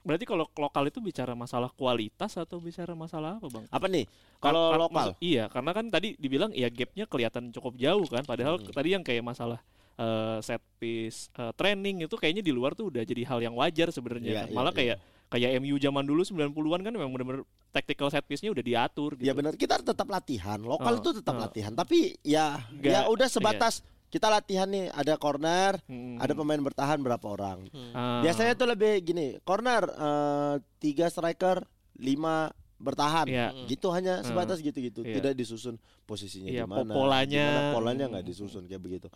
[0.00, 3.64] berarti kalau lokal itu bicara masalah kualitas atau bicara masalah apa, Bang?
[3.68, 4.04] apa nih
[4.38, 8.20] kalau kar- lokal maksud- iya, karena kan tadi dibilang ya gapnya kelihatan cukup jauh kan.
[8.22, 8.68] Padahal Hmm.
[8.70, 9.60] tadi yang kayak masalah
[9.94, 13.88] eh, set piece eh, training itu kayaknya di luar tuh udah jadi hal yang wajar
[13.88, 14.26] sebenarnya.
[14.26, 14.48] Iya, kan.
[14.48, 14.78] iya, Malah iya.
[14.80, 14.96] kayak
[15.28, 19.24] kayak MU zaman dulu 90-an kan memang benar-benar tactical set piece-nya udah diatur gitu.
[19.24, 21.42] ya benar kita tetap latihan lokal Oh, itu tetap oh.
[21.42, 26.16] latihan tapi ya Nggak, ya udah sebatas kita latihan nih ada corner Hmm.
[26.16, 27.90] ada pemain bertahan berapa orang Hmm.
[27.92, 28.20] Ah.
[28.20, 33.48] biasanya tuh lebih gini corner eh, tiga striker lima bertahan Iya.
[33.66, 35.14] gitu hanya sebatas gitu-gitu Iya.
[35.16, 37.42] tidak disusun posisinya Iya, di mana polanya.
[37.42, 39.08] gimana polanya nggak disusun kayak begitu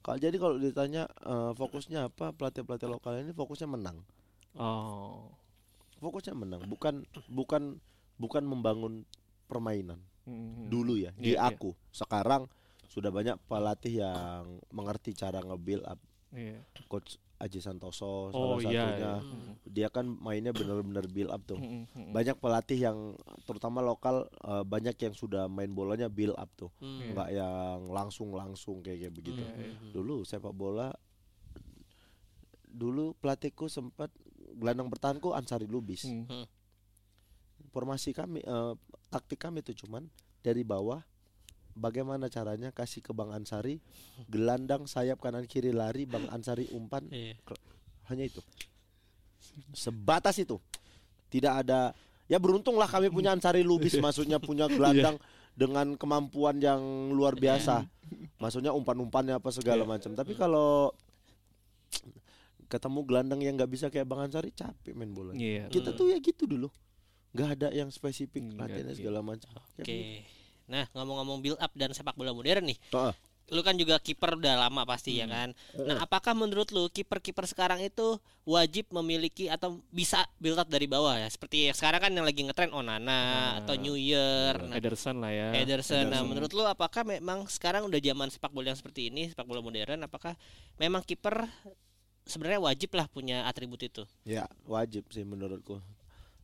[0.00, 4.00] kalau jadi kalau ditanya eh, fokusnya apa pelatih pelatih lokal ini fokusnya menang
[4.54, 5.28] Oh.
[5.98, 7.78] Fokusnya menang bukan bukan
[8.16, 9.04] bukan membangun
[9.46, 10.66] permainan Hmm.
[10.66, 11.48] dulu ya di Iya, iya.
[11.48, 12.50] aku sekarang
[12.84, 16.66] sudah banyak pelatih yang mengerti cara nge-build up Iya.
[16.84, 18.82] coach Aji Santoso Oh salah iya.
[18.82, 19.12] satunya iya.
[19.22, 19.54] Hmm.
[19.64, 22.10] dia kan mainnya benar-benar build up tuh Hmm, hmm, hmm.
[22.10, 26.74] banyak pelatih yang terutama lokal eh, banyak yang sudah main bolanya build up tuh.
[26.76, 27.12] Iya.
[27.12, 29.92] nggak yang langsung langsung kayak kayak begitu Iya, iya.
[29.92, 30.90] dulu sepak bola
[32.66, 34.10] dulu pelatihku sempat
[34.56, 36.08] gelandang bertahanku Ansari Lubis.
[36.08, 36.48] Hmm.
[37.70, 38.72] Formasi kami eh,
[39.12, 40.08] taktik kami itu cuman
[40.40, 41.04] dari bawah
[41.76, 43.78] bagaimana caranya kasih ke Bang Ansari
[44.32, 47.36] gelandang sayap kanan kiri lari Bang Ansari umpan Iya.
[48.08, 48.40] hanya itu.
[49.76, 50.56] Sebatas itu.
[51.28, 51.92] Tidak ada
[52.26, 55.20] ya beruntunglah kami punya Ansari Lubis maksudnya punya gelandang
[55.52, 57.84] dengan kemampuan yang luar biasa.
[58.40, 60.12] Maksudnya umpan-umpannya apa segala macam.
[60.16, 60.92] Tapi kalau
[62.66, 65.32] ketemu gelandang yang nggak bisa kayak Bang Ansari capek main bola.
[65.32, 65.70] Iya.
[65.70, 66.68] Kita tuh ya gitu dulu.
[67.36, 68.98] nggak ada yang spesifik Nggak, latihannya iya.
[68.98, 69.50] segala macam.
[69.52, 69.84] Ya Oke.
[69.84, 70.24] begitu.
[70.66, 72.78] Nah, ngomong-ngomong build up dan sepak bola modern nih.
[72.90, 73.14] Heeh.
[73.54, 75.54] Lu kan juga kiper udah lama pasti ya kan.
[75.78, 81.14] Nah, apakah menurut lu kiper-kiper sekarang itu wajib memiliki atau bisa build up dari bawah
[81.14, 81.30] ya?
[81.30, 85.30] Seperti yang sekarang kan yang lagi ngetren Onana Nah, atau New Year, nah, Ederson lah
[85.30, 85.54] ya.
[85.62, 86.10] Ederson.
[86.10, 86.26] Nah, Ederson.
[86.26, 90.02] menurut lu apakah memang sekarang udah zaman sepak bola yang seperti ini, sepak bola modern,
[90.02, 90.34] apakah
[90.82, 91.46] memang kiper
[92.26, 94.02] sebenarnya wajib lah punya atribut itu?
[94.22, 95.78] Ya wajib sih menurutku.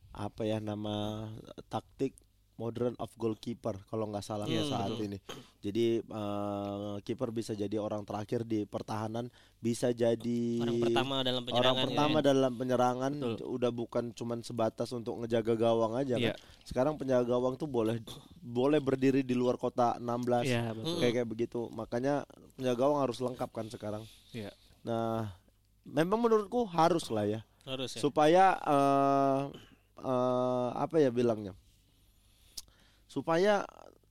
[0.09, 1.27] Apa ya nama
[1.67, 2.13] taktik
[2.53, 5.05] modern of goalkeeper kalau nggak salah Iya, saat betul.
[5.07, 5.17] ini.
[5.59, 9.25] Jadi eh, kiper bisa jadi orang terakhir di pertahanan,
[9.57, 11.73] bisa jadi Orang pertama dalam orang penyerangan.
[11.73, 11.83] ya.
[11.83, 13.47] pertama dalam penyerangan Betul.
[13.49, 16.29] udah bukan cuman sebatas untuk ngejaga gawang aja Iya.
[16.29, 16.35] kan.
[16.61, 17.97] Sekarang penjaga gawang tuh boleh
[18.39, 21.01] boleh berdiri di luar kota 16 Iya, betul.
[21.01, 21.59] kayak kayak begitu.
[21.69, 22.21] Makanya
[22.53, 24.03] penjaga gawang harus lengkap kan sekarang.
[24.29, 24.53] Iya.
[24.85, 25.25] Nah,
[25.85, 27.99] memang menurutku harus lah ya Harus ya.
[27.99, 29.41] supaya eh
[29.99, 31.53] eh, apa ya bilangnya
[33.07, 33.61] supaya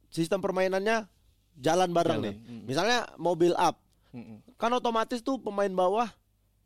[0.09, 1.09] sistem permainannya
[1.55, 2.63] jalan bareng Jalan, nih mm.
[2.65, 3.77] misalnya mobil up
[4.13, 4.41] Mm-mm.
[4.57, 6.09] kan otomatis tuh pemain bawah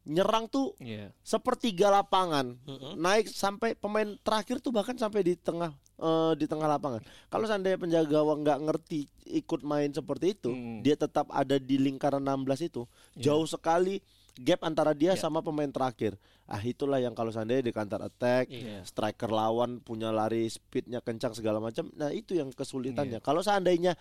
[0.07, 1.11] nyerang tuh Iya.
[1.21, 2.95] sepertiga lapangan Mm-mm.
[2.97, 7.81] naik sampai pemain terakhir tuh bahkan sampai di tengah eh, di tengah lapangan kalau seandainya
[7.81, 10.85] penjaga gawang nggak ngerti ikut main seperti itu Mm.
[10.85, 12.83] dia tetap ada di lingkaran 16 itu
[13.17, 13.33] Iya.
[13.33, 13.99] jauh sekali
[14.37, 15.21] gap antara dia Iya.
[15.21, 18.85] sama pemain terakhir ah itulah yang kalau seandainya di counter attack Iya.
[18.85, 23.97] striker lawan punya lari speednya kencang segala macam nah itu yang kesulitannya kalau seandainya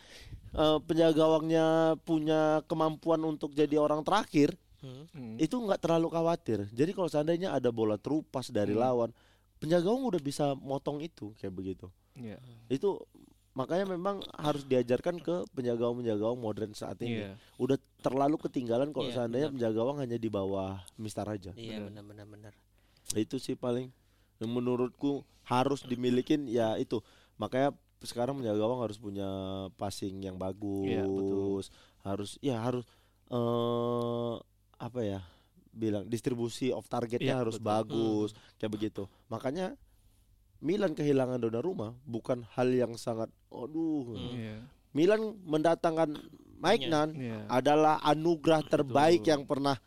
[0.55, 4.53] eh, penjaga gawangnya punya kemampuan untuk jadi orang terakhir
[4.85, 5.09] Hmm.
[5.17, 5.41] Mm.
[5.41, 8.85] itu nggak terlalu khawatir jadi kalau seandainya ada bola terupas dari Hmm.
[8.85, 9.09] lawan
[9.57, 12.37] penjaga gawang udah bisa motong itu kayak begitu Iya.
[12.69, 13.01] itu
[13.55, 17.39] makanya memang harus diajarkan ke penjaga gawang penjaga gawang modern saat ini Iya.
[17.55, 19.55] udah terlalu ketinggalan kalau Iya, seandainya benar.
[19.55, 22.03] penjaga gawang hanya di bawah Mister aja Iya, Benar.
[22.03, 22.53] benar-benar benar.
[23.15, 23.93] itu sih paling
[24.37, 26.99] yang menurutku harus dimilikin ya itu
[27.37, 29.29] makanya sekarang penjaga gawang harus punya
[29.75, 31.63] passing yang bagus Iya, betul.
[32.03, 32.83] harus ya harus
[33.31, 34.35] eh
[34.75, 35.21] apa ya
[35.71, 37.67] bilang distribusi of targetnya Iya, harus betul.
[37.67, 39.79] bagus kayak begitu makanya
[40.65, 44.33] Milan kehilangan Donnarumma bukan hal yang sangat aduh Hmm.
[44.33, 44.57] Iya.
[44.91, 46.17] Milan mendatangkan
[46.57, 46.89] Mike Iya.
[46.89, 47.39] Nan Iya.
[47.47, 49.31] adalah anugerah terbaik Betul.
[49.31, 49.77] yang pernah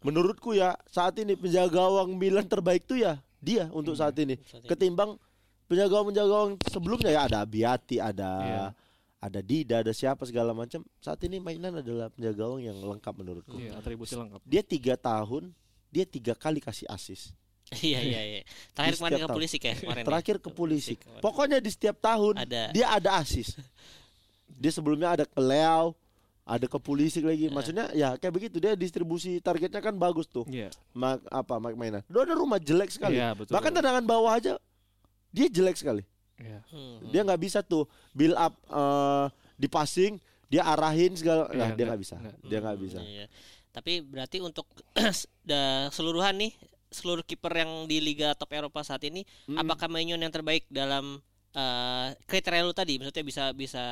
[0.00, 4.00] menurutku ya saat ini penjaga gawang Milan terbaik tuh ya dia untuk Hmm.
[4.00, 4.68] saat ini Saat ini.
[4.68, 5.10] ketimbang
[5.66, 8.64] penjaga gawang penjaga gawang sebelumnya ya ada Abiati ada Iya.
[9.20, 13.54] ada Dida ada siapa segala macam saat ini mainan adalah penjaga gawang yang lengkap menurutku
[13.54, 14.40] Iya, atribusi lengkap.
[14.42, 15.52] dia tiga tahun
[15.88, 17.30] dia tiga kali kasih asis
[17.74, 18.40] Iya iya iya.
[18.70, 20.02] Terakhir kemarin ke polisi kayak kemarin.
[20.02, 20.06] ya.
[20.06, 22.68] terakhir ke polisi pokoknya di setiap tahun Ada.
[22.70, 23.56] dia ada asis
[24.52, 25.96] dia sebelumnya ada ke Leao
[26.42, 30.68] ada ke polisi lagi maksudnya ya kayak begitu dia distribusi targetnya kan bagus tuh Iya.
[30.92, 33.52] Mak, apa Mike mainan ada rumah jelek sekali Iya, betul.
[33.52, 34.58] bahkan tendangan bawah aja
[35.28, 36.02] dia jelek sekali
[36.36, 36.58] Iya.
[36.68, 36.98] Hmm.
[37.08, 41.84] dia nggak bisa tuh build up eh, di passing dia arahin segala Iya, nah, dia
[41.86, 42.34] nggak- bisa nggak.
[42.42, 43.26] dia nggak bisa Iya.
[43.72, 44.68] Tapi berarti untuk
[45.90, 46.52] seluruhan nih
[46.92, 49.58] seluruh kiper yang di Liga Top Eropa saat ini Mm.
[49.58, 51.18] apakah Maignan yang terbaik dalam
[51.52, 53.84] eh, kriteria lu tadi maksudnya bisa bisa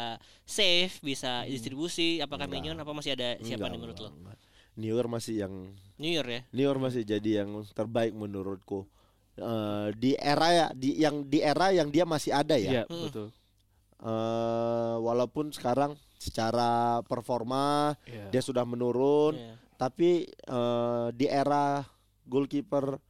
[0.44, 2.80] save, bisa distribusi, apakah Enggak.
[2.80, 4.08] Apa masih ada siapa Enggak, nih menurut lo?
[4.10, 4.36] enggak.
[4.76, 5.54] New York masih yang
[5.98, 6.40] New Year ya.
[6.50, 8.88] New York masih jadi yang terbaik menurutku
[9.36, 13.08] Eh, di era ya di yang di era yang dia masih ada ya Iya, Hmm.
[13.08, 13.26] betul.
[14.00, 18.28] Eh, walaupun sekarang secara performa Iya.
[18.28, 19.54] dia sudah menurun Iya.
[19.76, 21.84] tapi eh, di era
[22.30, 23.02] goalkeeper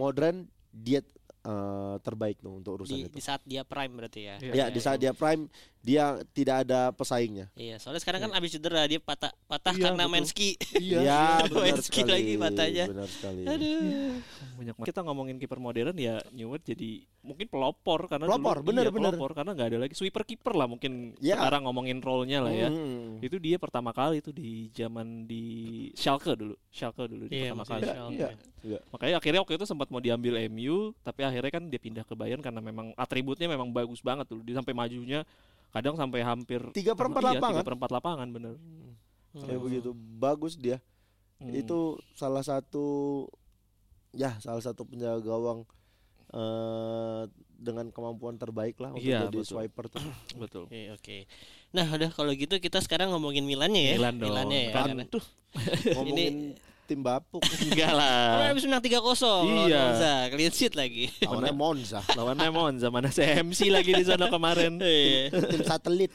[0.00, 1.04] modern dia
[1.44, 4.36] eh, terbaik tuh untuk urusan Di, itu di saat dia prime berarti ya.
[4.40, 4.52] Iya.
[4.56, 5.52] ya di saat dia prime
[5.86, 10.04] dia tidak ada pesaingnya Iya, soalnya sekarang kan abis cedera dia patah patah Iya, karena
[10.04, 10.34] main betul.
[10.34, 10.50] ski.
[10.76, 10.98] Iya.
[11.00, 12.84] ya Main benar ski sekali lagi matanya.
[12.90, 14.18] benar sekali Aduh.
[14.56, 16.90] banyak kita ngomongin kiper modern ya Newell jadi
[17.22, 19.10] mungkin pelopor karena Pelopor, dulu, bener, iya, bener.
[19.12, 21.38] pelopor karena nggak ada lagi sweeper kiper lah mungkin Ya.
[21.38, 23.18] sekarang ngomongin role-nya lah ya Hmm.
[23.20, 25.42] itu dia pertama kali itu di zaman di
[25.92, 28.14] Schalke dulu Schalke dulu di Iya, pertama kali Schalke.
[28.16, 28.28] Iya,
[28.64, 28.78] iya.
[28.90, 32.40] makanya akhirnya waktu itu sempat mau diambil MU tapi akhirnya kan dia pindah ke Bayern
[32.40, 35.22] karena memang atributnya memang bagus banget dulu dia sampai majunya
[35.76, 37.52] kadang sampai hampir Tiga per empat iya, lapangan.
[37.52, 38.54] tiga per empat lapangan bener
[39.36, 40.80] kayak begitu bagus dia
[41.36, 41.52] Hmm.
[41.52, 41.78] itu
[42.12, 43.28] salah satu
[44.10, 45.68] ya salah satu penjaga gawang
[46.32, 47.22] eh
[47.56, 49.48] dengan kemampuan terbaik lah untuk Iya, jadi betul.
[49.50, 50.00] swiper tuh.
[50.36, 50.64] Betul.
[50.64, 51.16] Oke, oke.
[51.72, 53.92] Nah, udah kalau gitu kita sekarang ngomongin Milannya ya.
[53.96, 54.28] Milan dong.
[54.28, 54.72] Milannya ya.
[54.72, 55.08] Kan- karena-
[55.96, 56.34] Ngomongin
[56.86, 58.48] tim bapuk Enggak Oh, lah.
[58.48, 59.82] habis menang 3-0 lawan Iya.
[59.82, 61.10] Monza, clean sheet lagi.
[61.20, 64.78] lawannya Monza, Lawannya Monza mana CMC lagi di sana kemarin.
[64.82, 65.34] Iya.
[65.50, 66.14] tim satelit.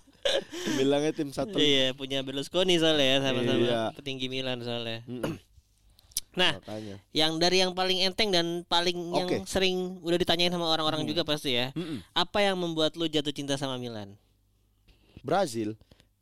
[0.78, 1.60] Bilangnya tim satelit.
[1.60, 3.82] Iya, punya Berlusconi soalnya ya sama-sama Iya.
[3.92, 5.02] petinggi Milan soalnya.
[6.30, 7.02] Nah, makanya.
[7.10, 9.42] yang dari yang paling enteng dan paling yang Oke.
[9.44, 11.10] sering udah ditanyain sama orang-orang Hmm.
[11.10, 11.74] juga pasti ya.
[11.74, 12.06] Mm-mm.
[12.14, 14.14] Apa yang membuat lu jatuh cinta sama Milan?
[15.20, 15.74] Brazil.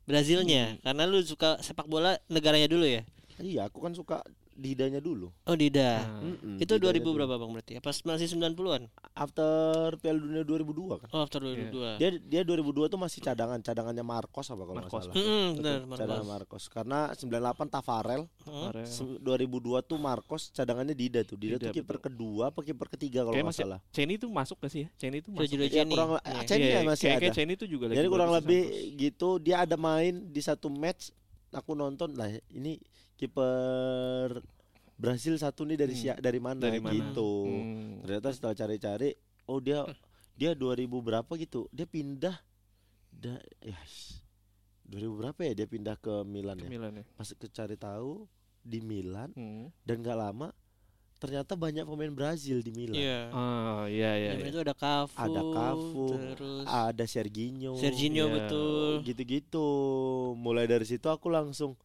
[0.03, 0.81] Brazilnya, Hmm.
[0.81, 3.05] karena lu suka sepak bola negaranya dulu ya.
[3.39, 4.19] Iya, aku kan suka
[4.51, 5.31] didanya dulu.
[5.45, 6.03] Oh, Dida.
[6.03, 7.15] Nah, Mm-mm, Itu Didanya 2000 dulu.
[7.15, 7.73] berapa Bang berarti?
[7.73, 8.91] Apa masih 90-an?
[9.13, 9.49] After
[9.95, 11.07] Piala Dunia 2002 kan.
[11.09, 11.95] Oh, after 2002.
[11.95, 15.01] Dia dia 2002 tuh masih cadangan, cadangannya Marcos apa kalau nggak Marcos.
[15.01, 15.15] salah.
[15.15, 16.27] Betul, benar, cadangan Marcos.
[16.27, 16.63] Marcos.
[16.67, 18.69] Karena 98 Tafarel, Hmm?
[18.83, 21.39] se- 2002 tuh Marcos cadangannya Dida tuh.
[21.39, 23.79] Dida, Dida, tuh kiper kedua apa kiper ketiga kalau nggak salah.
[23.89, 24.89] Cheney itu masuk gak sih ya?
[24.97, 25.47] Cheney itu masuk.
[25.47, 25.93] Sergio Ya Ceni.
[25.95, 26.41] kurang Iya.
[26.43, 27.21] Ceni Iya, ya masih kayak, ada.
[27.23, 28.61] kayak Cheney itu juga lagi Jadi kurang lebih
[28.97, 31.15] gitu dia ada main di satu match
[31.49, 32.75] aku nonton lah ini
[33.19, 34.39] kiper
[34.95, 36.91] Brasil satu nih dari Hmm, sia- dari mana dari mana?
[36.91, 37.31] gitu.
[37.45, 37.99] Hmm.
[38.01, 39.09] Ternyata setelah cari-cari
[39.45, 39.83] oh dia
[40.33, 40.63] dia 2000
[40.99, 41.67] berapa gitu.
[41.69, 42.35] Dia pindah
[43.09, 43.79] da, ya
[44.85, 46.69] 2000 berapa ya dia pindah ke Milan Ke ya.
[46.69, 47.05] Milan ya.
[47.13, 48.27] Pas ke cari tahu
[48.61, 49.71] di Milan Hmm.
[49.81, 50.51] dan gak lama
[51.17, 52.95] ternyata banyak pemain Brazil di Milan.
[52.95, 53.19] Iya.
[53.29, 54.31] Ah, iya iya.
[54.33, 54.47] Iya.
[54.47, 57.75] itu ada Cafu, Ada Cafu, terus Ada Serginho.
[57.75, 58.35] Serginho Iya.
[58.37, 58.91] betul.
[59.05, 59.67] gitu-gitu
[60.35, 61.75] mulai dari situ aku langsung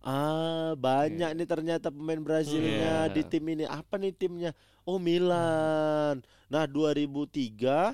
[0.00, 3.12] ah banyak nih ternyata pemain Brazilnya Iya.
[3.12, 4.50] di tim ini apa nih timnya
[4.82, 7.92] oh Milan nah 2003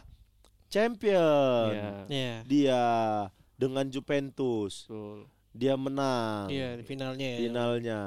[0.69, 1.90] champion Iya.
[2.07, 2.35] Iya.
[2.45, 2.83] dia
[3.55, 5.27] dengan Juventus Betul.
[5.51, 7.38] dia menang Iya, di finalnya ya.
[7.40, 8.01] finalnya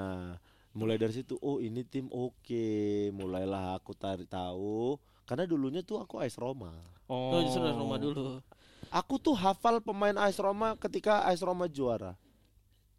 [0.72, 2.68] mulai dari situ oh ini tim oke
[3.12, 6.72] mulailah aku tarik tahu karena dulunya tuh aku AS Roma
[7.04, 8.38] Oh, Oh, justru dari Roma dulu.
[8.88, 12.14] aku tuh hafal pemain AS Roma ketika AS Roma juara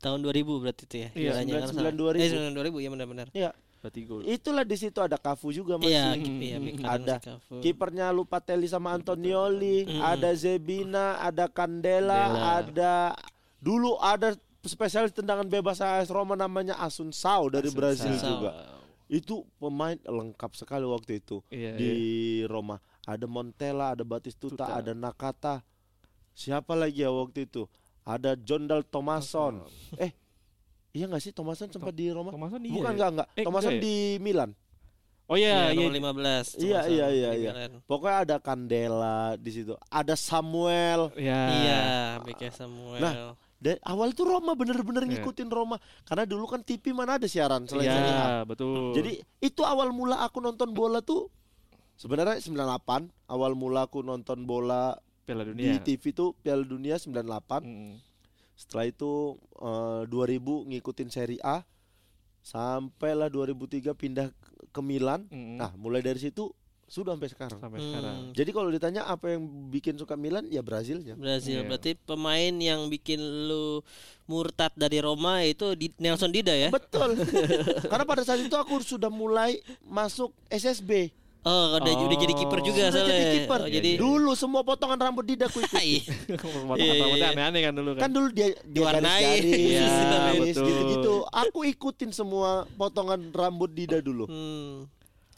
[0.00, 1.08] Tahun 2000 berarti itu ya.
[1.12, 1.92] Iya, juaranya kan 99 salah.
[1.92, 2.16] 2000.
[2.16, 3.26] Eh, 99 2000 ya benar-benar.
[3.80, 4.20] Berarti gol.
[4.24, 5.88] Itulah di situ ada Cafu juga masih.
[5.90, 6.40] Iya, Hmm.
[6.40, 6.68] iya, Hmm.
[6.78, 7.16] kadang Ada.
[7.60, 10.00] Kipernya Lupatelli sama Antonioli, Hmm.
[10.02, 13.16] ada Zebina, ada Candela, ada
[13.56, 18.28] dulu ada spesialis tendangan bebas AS Roma namanya Asunsao dari Brazil Asunsao.
[18.30, 18.50] juga.
[19.06, 21.88] Itu pemain lengkap sekali waktu itu Iya, di
[22.40, 22.46] iya.
[22.46, 22.76] Roma.
[23.02, 24.76] Ada Montella, ada Batistuta, Tuta.
[24.76, 25.64] ada Nakata.
[26.30, 27.64] Siapa lagi ya waktu itu?
[28.04, 29.64] Ada Jondal Thomason.
[29.96, 30.10] Eh,
[30.92, 32.32] iya nggak sih Thomason sempat di Roma?
[32.32, 32.74] Thomason iya.
[32.80, 33.28] Bukan enggak enggak.
[33.36, 33.86] Eh, Thomason enggak ya?
[33.86, 34.50] di Milan.
[35.30, 35.86] Oh iya, Iya, iya.
[35.86, 36.46] nomor 15.
[36.58, 37.50] Iya, iya, di iya, iya.
[37.86, 39.78] Pokoknya ada Candela di situ.
[39.86, 41.14] Ada Samuel.
[41.14, 41.40] Iya.
[41.54, 41.82] Iya,
[42.26, 42.98] BK Samuel.
[42.98, 43.14] Nah,
[43.60, 45.20] Dan awal tuh Roma bener-bener Iya.
[45.20, 48.16] ngikutin Roma karena dulu kan TV mana ada siaran selain Serie A.
[48.16, 48.96] Iya, betul.
[48.96, 51.28] Jadi itu awal mula aku nonton bola tuh
[51.94, 54.96] sebenarnya 98 awal mula aku nonton bola
[55.30, 55.78] Piala di Dunia.
[55.78, 57.62] TV tuh Piala Dunia 98.
[57.62, 57.94] Mm.
[58.58, 61.62] Setelah itu eh, 2000 ngikutin Serie A.
[62.42, 64.34] Sampailah 2003 pindah
[64.74, 65.30] ke Milan.
[65.30, 65.54] Mm.
[65.62, 66.50] Nah, mulai dari situ
[66.90, 67.58] sudah sampai sekarang.
[67.62, 68.16] sampai Hmm, sekarang.
[68.34, 71.14] Jadi kalau ditanya apa yang bikin suka Milan ya Brazilnya.
[71.14, 71.68] Brazil Iya.
[71.70, 73.78] berarti pemain yang bikin lu
[74.26, 76.74] murtad dari Roma itu di Nelson Dida ya?
[76.74, 77.14] Betul.
[77.94, 81.14] Karena pada saat itu aku sudah mulai masuk SSB.
[81.40, 83.16] Oh, udah, udah jadi kiper juga Sudah soalnya.
[83.16, 83.61] jadi kiper.
[83.61, 85.81] Oh, jadi Dulu semua potongan rambut Dida aku ikut.
[85.81, 86.00] Iya.
[86.68, 87.33] Potong Iya, iya, rambutnya iya.
[87.33, 88.00] aneh-aneh kan dulu kan.
[88.00, 89.24] kan dulu dia dia Diwarnai.
[89.40, 89.88] Iya,
[90.37, 90.66] betul.
[90.68, 91.14] gitu-gitu.
[91.26, 94.24] Aku ikutin semua potongan rambut Dida dulu.
[94.24, 94.85] Hmm.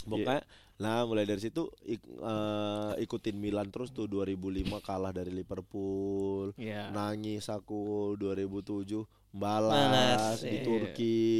[0.02, 0.42] Pokoknya
[0.74, 4.42] Nah mulai dari situ ik- eh, ikutin Milan terus tuh 2005
[4.82, 6.90] kalah dari Liverpool Iya.
[6.90, 10.64] nangis aku 2007 Balas, balas, di iya.
[10.66, 11.30] Turki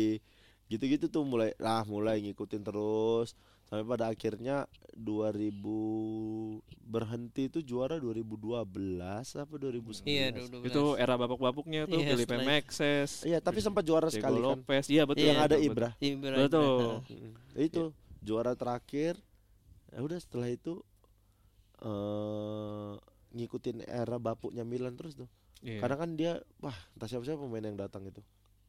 [0.67, 3.35] gitu-gitu tuh mulai lah mulai ngikutin terus
[3.73, 5.49] sampai pada akhirnya 2000
[6.85, 8.61] berhenti itu juara 2012
[9.41, 10.69] apa 2011 Iya, 2012.
[10.69, 14.85] Itu era babak-babaknya tuh Iya, Felipe Maxes, iya tapi sempat juara Diego sekali kan Lopez.
[14.93, 15.25] Iya betul.
[15.25, 15.31] Iya.
[15.33, 16.85] yang ada betul, Ibra Ibra, Betul.
[17.09, 17.33] Ibra.
[17.57, 17.83] Mm, itu
[18.21, 19.17] juara terakhir
[19.89, 20.85] ya udah setelah itu
[21.81, 22.93] eh
[23.33, 25.33] ngikutin era bapuknya Milan terus tuh
[25.65, 25.81] Iya.
[25.81, 28.21] karena kan dia wah entah siapa siapa pemain yang datang itu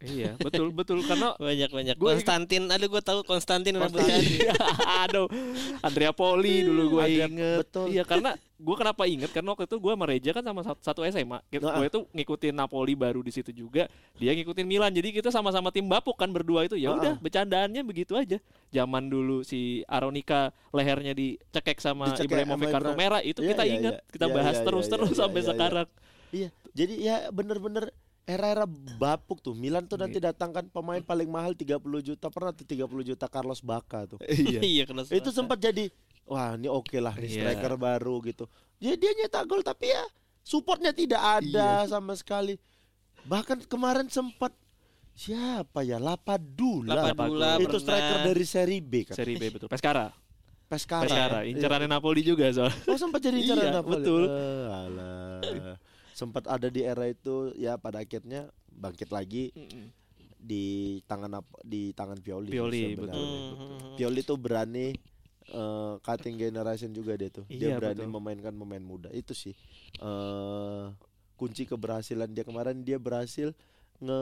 [0.03, 1.95] Iya, betul betul karena Banyak banyak.
[1.95, 4.19] Gua- Konstantin, ada gue tahu Konstantin rambutnya.
[5.03, 5.31] Aduh,
[5.79, 7.63] Andrea Poli dulu gue inget.
[7.63, 7.87] betul.
[7.87, 11.01] Iya karena gue kenapa inget karena waktu itu gue sama Reja kan sama sat- satu
[11.03, 11.39] SMA.
[11.47, 11.75] Kita Nah.
[11.77, 13.87] gue itu ngikutin Napoli baru di situ juga.
[14.15, 14.91] Dia ngikutin Milan.
[14.91, 16.75] Jadi kita sama-sama tim bapuk kan berdua itu.
[16.75, 18.43] Ya Ah, udah bercandaannya begitu aja.
[18.69, 23.73] Zaman dulu si Aronika lehernya dicekek sama Dicekek Ibrahimovic kartu merah itu Iya, kita iya,
[23.73, 23.93] ingat.
[23.97, 24.09] iya.
[24.09, 25.87] Kita Iya, bahas iya, terus iya, terus iya, sampai sekarang.
[26.29, 28.63] iya jadi ya bener-bener era-era
[28.95, 29.51] bapuk tuh.
[29.51, 30.31] Milan tuh nanti Iya.
[30.31, 32.27] datangkan pemain paling mahal 30 juta.
[32.27, 34.19] Pernah tuh 30 juta Carlos Bacca tuh.
[34.27, 34.59] iya.
[34.59, 35.91] iya Itu sempat jadi
[36.23, 37.35] wah ini oke lah nih Iya.
[37.51, 38.47] striker baru gitu.
[38.79, 40.03] Dia dia nyetak gol tapi ya
[40.39, 42.55] supportnya tidak ada sama sekali.
[43.23, 44.55] Bahkan kemarin sempat
[45.13, 47.11] siapa ya Lapadula.
[47.11, 47.79] Lapadula itu pernah.
[47.79, 49.15] striker dari Serie B kan.
[49.15, 49.67] Seri B betul.
[49.67, 50.09] Pescara.
[50.65, 51.05] Pescara.
[51.05, 51.37] Pescara.
[51.43, 51.53] Iya.
[51.53, 52.71] Incerannya Napoli juga soal.
[52.87, 53.93] Oh sempat jadi incaran Iya, Napoli.
[53.99, 54.23] betul.
[54.71, 55.75] Alah.
[56.13, 59.49] Sempat ada di era itu ya pada akhirnya bangkit lagi
[60.37, 60.63] di
[61.03, 62.51] tangan Nap- di tangan Pioli.
[62.51, 63.15] Pioli, betul.
[63.15, 63.95] Hmm.
[63.95, 64.93] Pioli tuh berani
[65.45, 67.43] eh, cutting generation juga dia tuh.
[67.47, 68.13] Dia Iya, berani betul.
[68.13, 69.09] memainkan pemain muda.
[69.09, 69.55] Itu sih
[69.97, 70.85] eh
[71.33, 73.51] kunci keberhasilan dia kemarin dia berhasil
[73.97, 74.21] nge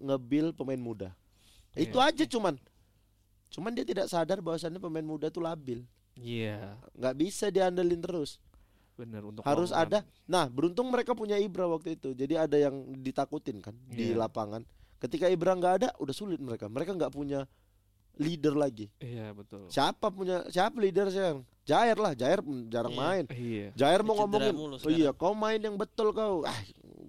[0.00, 1.08] ngebil pemain muda.
[1.72, 1.86] Iya.
[1.86, 2.56] Itu aja cuman.
[3.46, 5.84] Cuman dia tidak sadar bahwasannya pemain muda tuh labil.
[6.16, 6.80] Iya.
[6.96, 8.40] nggak bisa diandelin terus.
[8.96, 9.78] Bener untuk Harus run.
[9.78, 9.98] ada.
[10.24, 12.12] Nah, beruntung mereka punya Ibra waktu itu.
[12.12, 14.24] Jadi ada yang ditakutin kan di Iya.
[14.24, 14.64] lapangan.
[14.96, 16.64] Ketika Ibra nggak ada, udah sulit mereka.
[16.66, 17.44] Mereka nggak punya
[18.16, 18.88] leader lagi.
[18.96, 19.68] Iya betul.
[19.68, 21.44] Siapa punya siapa leader sekarang?
[21.62, 23.00] Jair lah, Jair jarang Iya.
[23.02, 23.24] main.
[23.28, 23.68] Iya.
[23.76, 26.40] Jair mau ngomongin, mulu oh iya kau main yang betul kau.
[26.48, 26.56] Ah,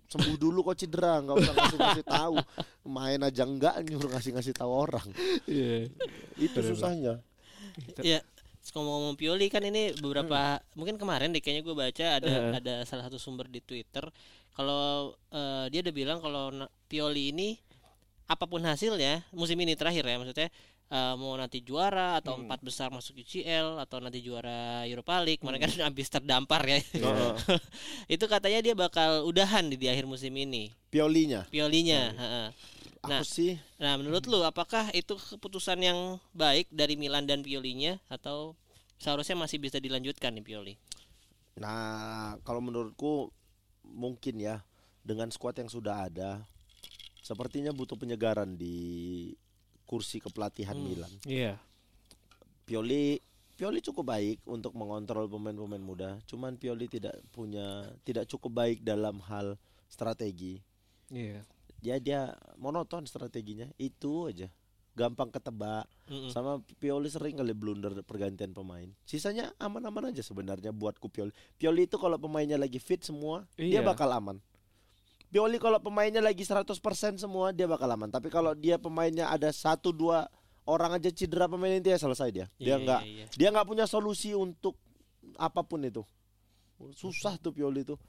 [0.08, 2.36] sembuh dulu kau cedera, nggak usah ngasih ngasih tahu.
[2.84, 5.08] Main aja enggak nyuruh ngasih ngasih tahu orang.
[5.48, 5.88] Iya.
[6.36, 7.14] Itu Bener, susahnya.
[8.02, 8.20] Ya,
[8.70, 10.38] ngomong-ngomong Pioli kan ini beberapa
[10.74, 12.52] mungkin kemarin deh kayaknya gue baca ada Eh.
[12.58, 14.04] ada salah satu sumber di Twitter
[14.52, 17.56] kalau eh, dia udah bilang kalau na- Pioli ini
[18.26, 20.50] apa pun hasilnya musim ini terakhir ya maksudnya
[20.88, 25.68] eh, mau nanti juara atau empat besar masuk UCL atau nanti juara Europa League mereka
[25.68, 26.80] kan habis terdampar ya.
[26.80, 27.34] Heeh.
[28.16, 30.72] itu katanya dia bakal udahan di, di akhir musim ini.
[30.88, 31.44] Piolinya.
[31.48, 32.16] Piolinya
[33.08, 33.24] Aku Nah.
[33.24, 38.54] sih Nah, menurut lu apakah itu keputusan yang baik dari Milan dan Piolinya atau
[39.00, 40.74] seharusnya masih bisa dilanjutkan nih Pioli?
[41.58, 43.32] Nah, kalau menurutku
[43.88, 44.62] mungkin ya
[45.02, 46.44] dengan skuad yang sudah ada,
[47.24, 49.32] sepertinya butuh penyegaran di
[49.88, 50.86] kursi kepelatihan Hmm.
[50.86, 51.14] Milan.
[51.24, 51.56] Iya.
[52.68, 53.24] Pioli
[53.58, 59.18] Pioli cukup baik untuk mengontrol pemain-pemain muda, cuman Pioli tidak punya tidak cukup baik dalam
[59.26, 59.58] hal
[59.90, 60.62] strategi.
[61.10, 61.42] Iya.
[61.82, 64.50] Ya dia monoton strateginya, itu aja.
[64.98, 65.86] Gampang ketebak.
[66.10, 66.34] Mm-mm.
[66.34, 68.90] Sama Pioli sering kali blunder pergantian pemain.
[69.06, 71.30] Sisanya aman-aman aja sebenarnya buatku Pioli.
[71.56, 73.86] Pioli itu kalau pemainnya lagi fit semua, dia Iya.
[73.86, 74.42] bakal aman.
[75.28, 76.74] Pioli kalau pemainnya lagi 100%
[77.20, 78.10] semua, dia bakal aman.
[78.10, 80.26] Tapi kalau dia pemainnya ada satu dua
[80.66, 82.48] orang aja cedera pemain inti ya selesai dia.
[82.58, 83.26] Dia Iya, nggak iya, iya.
[83.38, 84.80] dia nggak punya solusi untuk
[85.38, 86.02] apa pun itu.
[86.96, 88.00] Susah tuh Pioli tuh.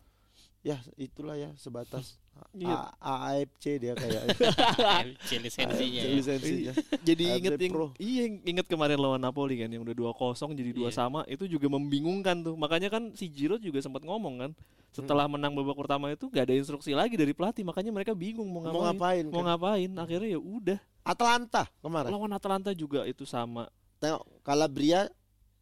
[0.63, 2.17] Ya, itulah ya sebatas.
[2.65, 2.93] A-
[3.33, 4.23] AFC dia kayak
[5.19, 6.11] FC lisensinya ya.
[6.11, 6.73] lisensinya.
[7.01, 7.87] Jadi AFC inget yang Pro.
[7.97, 10.97] iya inget kemarin lawan Napoli kan yang udah 2-0 jadi dua Iya.
[10.97, 12.55] sama itu juga membingungkan tuh.
[12.55, 14.51] Makanya kan si Giroud juga sempat ngomong kan
[14.89, 18.65] setelah menang babak pertama itu gak ada instruksi lagi dari pelatih makanya mereka bingung mau
[18.65, 18.75] ngapain.
[18.75, 19.25] Mau ngapain?
[19.29, 19.47] Mau kan?
[19.55, 19.91] ngapain?
[19.95, 20.79] Akhirnya ya udah.
[21.05, 22.09] Atlanta kemarin.
[22.11, 23.69] Lawan Atalanta juga itu sama.
[23.99, 25.09] Tengok Calabria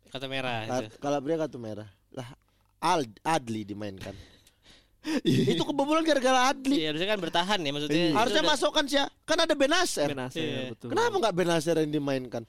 [0.06, 0.96] Kata merah Ka- itu.
[0.98, 1.88] Calabria kartu merah.
[2.10, 2.30] Lah
[3.24, 4.14] Adli dimainkan.
[5.22, 6.82] Itu kebobolan gara-gara Adli.
[6.82, 8.04] Iya, harusnya kan bertahan ya maksudnya.
[8.10, 8.98] itu Harusnya udah- masukkan sih.
[9.22, 10.08] Kan ada Benacer.
[10.10, 10.62] Benacer Iya.
[10.74, 10.88] betul.
[10.90, 12.42] Kenapa nggak Benacer yang dimainkan?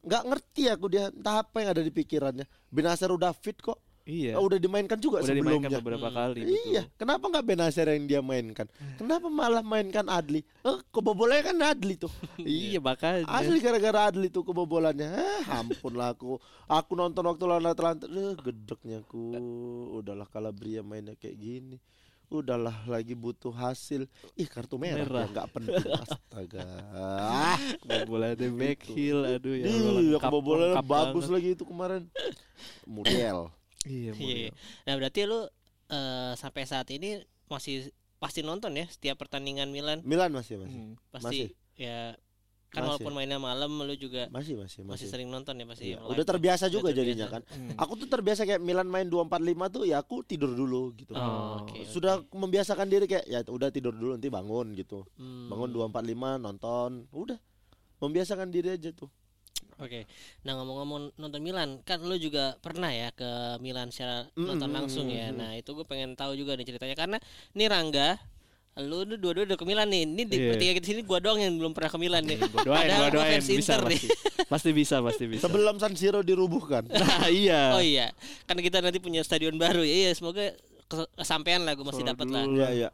[0.00, 2.46] Nggak ngerti aku dia entah apa yang ada di pikirannya.
[2.68, 3.76] Benacer udah fit kok.
[4.10, 4.34] Iya.
[4.34, 5.70] Oh, udah dimainkan juga udah sebelumnya.
[5.70, 6.16] dimainkan beberapa Hmm.
[6.16, 6.66] kali betul.
[6.66, 8.66] Iya, kenapa nggak Benacer yang dia mainkan?
[8.96, 10.42] Kenapa malah mainkan Adli?
[10.60, 12.10] Eh, kebobolannya kan Adli tuh.
[12.42, 13.22] Iya makanya.
[13.24, 15.06] Asli gara-gara Adli tuh kebobolannya.
[15.06, 16.42] Eh, ampun lah aku.
[16.66, 19.22] Aku nonton waktu lawan Atlanta, eh, gedeknya aku.
[19.94, 21.78] Udahlah Calabria mainnya kayak gini.
[22.26, 24.06] Udahlah lagi butuh hasil.
[24.34, 25.20] Ih kartu merah, Merah.
[25.20, 25.74] ya, nggak penting.
[26.06, 26.62] Astaga.
[26.94, 28.92] Ah, Kebobolannya back Gitu.
[28.92, 29.66] heel aduh ya.
[29.66, 31.34] Iya, kebobolannya bagus banget.
[31.34, 32.06] lagi itu kemarin.
[32.86, 33.50] Muriel.
[33.82, 34.50] Iya, Iya, iya.
[34.84, 35.40] Nah, berarti lu
[35.88, 40.76] eh, sampai saat ini masih pasti nonton ya setiap pertandingan Milan Milan masih masih.
[40.78, 40.94] Hmm.
[41.08, 42.12] pasti ya
[42.70, 43.02] kan Masih.
[43.02, 45.06] walaupun mainnya malam lu juga Masih masih masih, masih.
[45.10, 45.90] sering nonton ya pasti.
[45.90, 46.14] Iya, live.
[46.14, 47.00] Udah terbiasa Udah juga terbiasa.
[47.02, 47.42] jadinya kan.
[47.48, 47.74] Hmm.
[47.74, 49.26] Aku tuh terbiasa kayak Milan main 245
[49.66, 51.10] tuh ya aku tidur dulu gitu.
[51.12, 51.78] Oh, oke, oke.
[51.84, 55.02] Sudah membiasakan diri kayak ya udah tidur dulu nanti bangun gitu.
[55.16, 57.38] Hmm, Bangun 245 nonton, udah.
[57.98, 59.10] Membiasakan diri aja tuh.
[59.80, 60.04] Oke.
[60.44, 63.26] Nah, ngomong-ngomong nonton Milan, kan lu juga pernah ya ke
[63.58, 65.28] Milan secara Mm, nonton langsung ya.
[65.30, 67.16] Nah, itu gue pengen tahu juga nih ceritanya karena
[67.50, 68.20] nih Rangga
[68.78, 70.04] lu dua-dua udah ke Milan nih.
[70.04, 70.48] Ini di Iya.
[70.52, 72.38] bertiga kita sini gua doang yang belum pernah ke Milan nih.
[72.38, 74.00] Gua doain, Padahal gua doain bisa Inter nih.
[74.00, 74.08] pasti.
[74.52, 75.42] pasti bisa, pasti bisa.
[75.42, 76.84] Sebelum San Siro dirubuhkan.
[76.92, 77.76] Nah, iya.
[77.76, 78.08] Oh iya,
[78.44, 80.08] kan kita nanti punya stadion baru ya.
[80.08, 80.54] Iya, semoga
[80.86, 82.46] kes- kesampaian lah gue masih dapat lah.
[82.46, 82.88] Iya iya.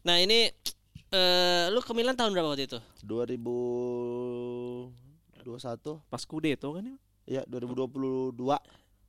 [0.00, 0.48] Nah, ini
[1.08, 2.78] eh lu ke Milan tahun berapa waktu itu?
[5.40, 6.96] 2021 Pas Scudetto kan ya?
[7.26, 8.38] ya 2022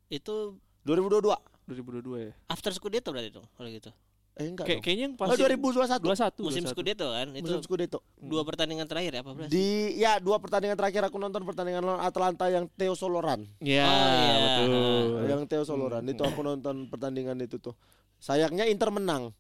[0.10, 0.36] Itu
[0.82, 1.36] 2022
[1.68, 2.34] 2022 ya.
[2.48, 3.92] after Scudetto berarti itu kalau gitu.
[4.34, 4.84] Eh enggak Kayak dong.
[4.88, 6.00] kayaknya yang pas Oh, 2021.
[6.00, 6.72] 21 Musim 21.
[6.72, 8.00] Scudetto kan itu Musim Scudetto.
[8.18, 9.52] dua pertandingan terakhir ya apa berarti?
[9.52, 13.44] Di ya dua pertandingan terakhir aku nonton pertandingan lawan Atlanta yang Theo Soloran.
[13.60, 14.34] Ya, Oh, iya.
[14.40, 15.06] betul.
[15.28, 17.76] Yang Theo Soloran itu aku nonton pertandingan itu tuh.
[18.18, 19.36] Sayangnya Inter menang.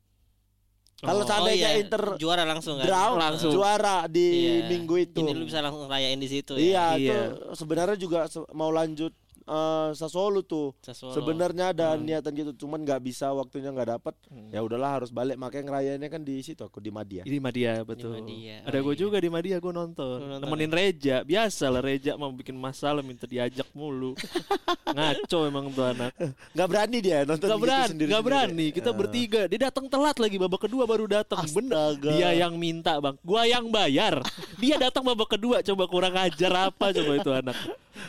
[1.01, 1.25] Kalau Oh.
[1.25, 2.83] seandainya iya, Inter juara langsung kan.
[2.83, 3.51] draw Langsung.
[3.51, 4.27] juara di
[4.59, 4.67] Iya.
[4.67, 5.17] minggu itu.
[5.17, 6.97] Ini lu bisa langsung rayain di situ Iya, ya.
[6.97, 7.19] Iya.
[7.31, 9.15] itu sebenarnya juga mau lanjut
[9.49, 10.77] eh, Sassuolo tuh.
[10.79, 11.11] Sassuolo.
[11.11, 12.05] Sebenarnya ada Hmm.
[12.05, 14.13] niatan gitu, cuman nggak bisa waktunya nggak dapet.
[14.27, 14.49] Hmm.
[14.49, 15.35] Ya udahlah harus balik.
[15.35, 17.21] Makanya ngerayainnya kan di situ aku di Madia.
[17.21, 18.13] Di Madia betul.
[18.15, 18.61] Madia.
[18.63, 19.01] Ada Oh, gue iya.
[19.01, 20.17] juga di Madia gue nonton.
[20.17, 21.21] Lu nonton Nemenin Reja.
[21.21, 24.13] Biasa lah Reja mau bikin masalah minta diajak mulu.
[24.89, 26.11] Ngaco emang tuh anak.
[26.51, 28.11] Nggak berani dia nonton Gak gitu berani, sendiri-sendiri.
[28.11, 28.65] gak berani.
[28.71, 29.41] Kita Eh, bertiga.
[29.45, 31.45] Dia datang telat lagi babak kedua baru datang.
[31.49, 31.77] Bener.
[31.95, 32.09] Astaga.
[32.11, 33.15] Dia yang minta bang.
[33.21, 34.21] Gua yang bayar.
[34.57, 35.61] Dia datang babak kedua.
[35.61, 37.57] Coba kurang ajar apa coba itu anak.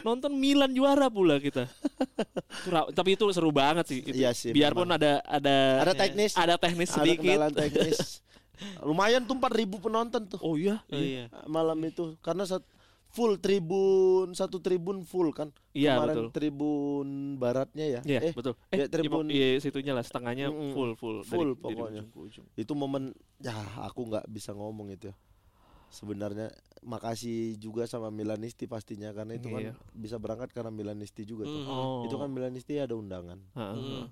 [0.01, 1.67] Nonton Milan juara pula kita.
[2.91, 3.99] Tapi itu seru banget sih.
[4.01, 4.13] Itu.
[4.13, 4.99] Iya sih, Biarpun memang.
[4.99, 6.33] ada ada Ada teknis.
[6.35, 7.23] ada teknis ada sedikit.
[7.25, 7.99] kendala teknis.
[8.85, 9.49] Lumayan tuh 4000
[9.81, 10.85] penonton tuh Oh iya.
[10.87, 11.33] Oh iya.
[11.47, 12.67] malam itu karena sat-
[13.09, 15.51] full tribun satu tribun full kan.
[15.73, 16.27] Iya, Kemarin betul.
[16.31, 18.01] tribun baratnya ya.
[18.05, 18.55] Iya eh, betul.
[18.71, 20.71] ya, Eh, tribun- iya situnya lah setengahnya Mm-mm.
[20.71, 22.03] full full Full dari, dari pokoknya.
[22.03, 22.47] ujung ke ujung.
[22.55, 25.17] itu momen ya aku nggak bisa ngomong itu ya.
[25.91, 26.49] Sebenarnya
[26.81, 29.75] makasih juga sama Milanisti pastinya karena itu kan Iya.
[29.93, 31.61] bisa berangkat karena Milanisti juga tuh.
[31.61, 31.71] Hmm.
[31.71, 32.03] Oh.
[32.07, 33.39] Itu kan Milanisti ada undangan.
[33.53, 33.77] Heeh.
[33.77, 34.07] Hmm.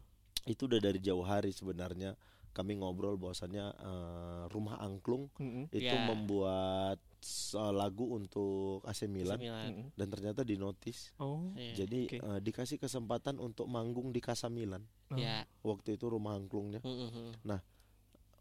[0.45, 2.19] Itu udah dari jauh hari sebenarnya
[2.51, 5.71] kami ngobrol bahwasannya eh, rumah angklung Mm-mm.
[5.71, 6.11] itu Ya.
[6.11, 9.71] membuat eh, lagu untuk AC Milan Milan.
[9.71, 9.87] Mm-mm.
[9.95, 11.15] dan ternyata dinotis.
[11.23, 11.55] Oh.
[11.55, 11.87] Iya.
[11.87, 12.19] Jadi Oke.
[12.19, 14.83] eh, dikasih kesempatan untuk manggung di Casa Milan.
[15.15, 15.47] Ya.
[15.63, 16.83] Waktu itu rumah angklungnya.
[16.83, 17.11] Hmm, hmm,
[17.47, 17.61] hmm.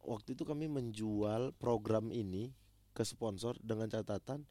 [0.08, 2.50] Waktu itu kami menjual program ini
[2.98, 4.42] ke sponsor dengan catatan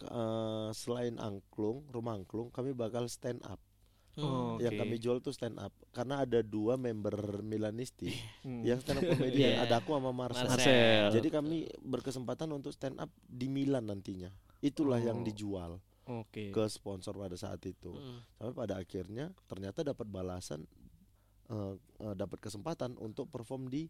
[0.00, 3.58] eh, selain angklung, rumah angklung, kami bakal stand up.
[4.18, 8.10] Oh, Yang kami jual tuh stand up karena ada dua member Milanisti
[8.44, 8.66] Hmm.
[8.66, 9.54] yang stand up comedian.
[9.54, 9.64] Iya.
[9.64, 10.50] Ada aku sama Marcel.
[10.50, 11.08] Marcel.
[11.14, 14.28] Jadi kami berkesempatan untuk stand up di Milan nantinya.
[14.60, 15.24] Itulah yang Oh.
[15.24, 15.72] dijual
[16.10, 16.50] Oke.
[16.50, 17.94] ke sponsor pada saat itu.
[17.94, 18.20] Hmm.
[18.34, 20.66] Sampai pada akhirnya ternyata dapat balasan
[21.48, 23.86] eh, eh, dapat kesempatan untuk perform di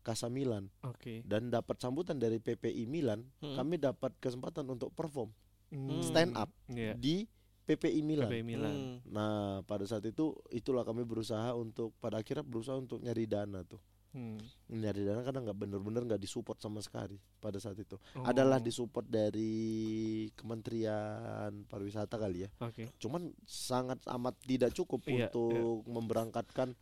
[0.00, 1.20] Casa Milan Oke.
[1.22, 3.24] dan dapat sambutan dari PPI Milan.
[3.38, 3.54] Hmm.
[3.54, 5.28] Kami dapat kesempatan untuk perform
[5.68, 6.02] Hmm.
[6.02, 6.96] stand up Iya.
[6.96, 7.28] di
[7.62, 8.26] PPI Milan.
[8.26, 8.74] PPI Milan.
[8.74, 8.96] Hmm.
[9.06, 13.78] Nah, pada saat itu itulah kami berusaha untuk pada akhirnya berusaha untuk nyari dana tuh.
[14.10, 14.42] Hmm.
[14.66, 17.94] Nyari dana karena nggak bener-bener nggak disupport sama sekali pada saat itu.
[18.18, 18.26] Oh.
[18.26, 22.50] Adalah disupport dari Kementerian Pariwisata kali ya.
[22.58, 22.90] Oke.
[22.98, 26.74] Cuman sangat amat tidak cukup Iya, untuk memberangkatkan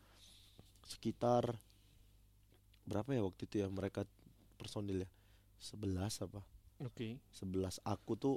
[0.88, 1.52] sekitar
[2.88, 4.08] berapa ya waktu itu ya mereka
[4.56, 5.08] personil ya
[5.60, 6.40] 11 apa
[6.80, 7.20] Oke.
[7.30, 8.36] 11 aku tuh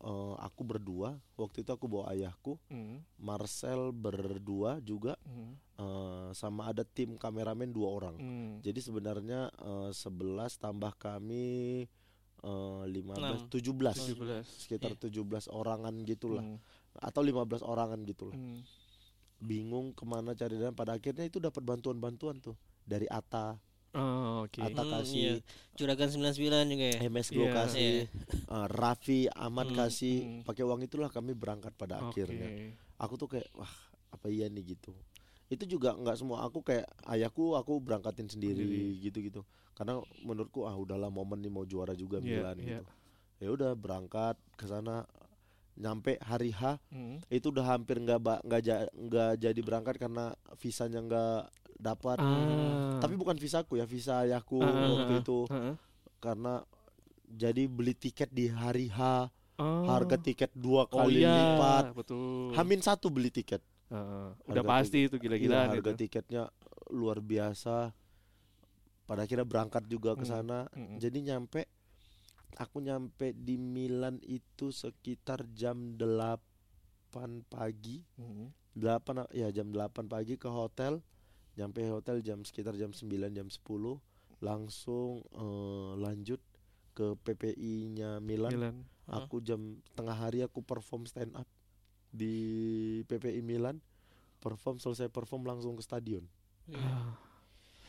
[0.00, 3.06] eh, aku berdua waktu itu aku bawa ayahku Hmm.
[3.16, 5.54] Marcel berdua juga Hmm.
[5.78, 8.52] eh, sama ada tim kameramen dua orang Hmm.
[8.60, 11.86] jadi sebenarnya eh, 11 tambah kami
[12.42, 13.46] eh, 15 Enam.
[13.46, 14.42] 17 17.
[14.58, 16.58] sekitar 17 orangan gitulah Hmm.
[16.98, 18.66] atau 15 orangan gitulah Hmm.
[19.38, 23.58] bingung ke mana cari dana pada akhirnya itu dapat bantuan-bantuan tuh dari Ata
[23.92, 24.56] Oh, oke.
[24.56, 25.34] Ata Hmm, kasih iya.
[25.76, 26.98] Juragan 99 juga ya.
[27.04, 27.52] MS Go Iya.
[27.52, 27.90] kasih
[28.32, 30.40] eh, Raffi Ahmad Hmm, kasih hmm.
[30.44, 32.24] pakai uang itulah kami berangkat pada Oke.
[32.24, 32.48] akhirnya
[32.96, 33.68] aku tuh kayak wah
[34.08, 34.96] apa iya nih gitu
[35.48, 38.64] itu juga nggak semua aku kayak ayahku aku berangkatin sendiri
[38.98, 42.80] gitu-gitu karena menurutku ah udahlah momen nih mau juara juga Iya, Milan iya.
[42.80, 42.84] gitu
[43.42, 45.04] ya udah berangkat ke sana
[45.74, 47.18] nyampe hari H Hmm.
[47.26, 51.40] itu udah hampir nggak nggak ja- nggak jadi berangkat karena visanya nggak
[51.78, 52.98] dapat Ah.
[52.98, 55.20] tapi bukan visaku ya visa ayahku Ah, ah, waktu ah.
[55.20, 55.74] itu Heeh.
[56.18, 56.54] karena
[57.26, 59.84] jadi beli tiket di hari H Oh.
[59.84, 62.50] harga tiket dua Oh kali iya, lipat betul.
[62.52, 64.26] Hamin satu beli tiket Heeh.
[64.46, 66.00] Udah Harga pasti itu Iya, gila-gilaan harga itu.
[66.00, 66.42] tiketnya
[66.88, 67.92] luar biasa
[69.02, 70.96] pada akhirnya berangkat juga ke Hmm, sana mm-mm.
[70.96, 71.68] jadi nyampe
[72.54, 76.38] aku nyampe di Milan itu sekitar jam 8
[77.46, 78.48] pagi Hmm.
[78.72, 81.04] 8 ya jam 8 pagi ke hotel
[81.54, 84.00] nyampe hotel jam sekitar jam 9 jam 10
[84.38, 86.40] langsung eh, lanjut
[86.90, 88.52] ke PPI-nya Milan.
[88.52, 88.76] Milan.
[89.06, 89.60] Aku jam
[89.92, 91.48] tengah hari aku perform stand up
[92.10, 92.34] di
[93.02, 93.80] PPI Milan.
[94.38, 96.24] Perform selesai perform langsung ke stadion.
[96.70, 97.16] Ah.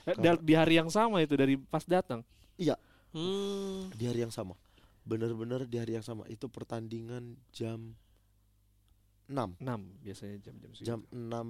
[0.03, 2.24] Eh, da- di hari yang sama itu dari pas datang.
[3.14, 3.93] Hmm.
[3.93, 4.57] Di hari yang sama.
[5.03, 6.26] Bener-bener di hari yang sama.
[6.28, 7.93] Itu pertandingan jam
[9.26, 9.55] 6.
[9.57, 10.84] 6 biasanya jam-jam segitu.
[10.86, 11.47] Jam 6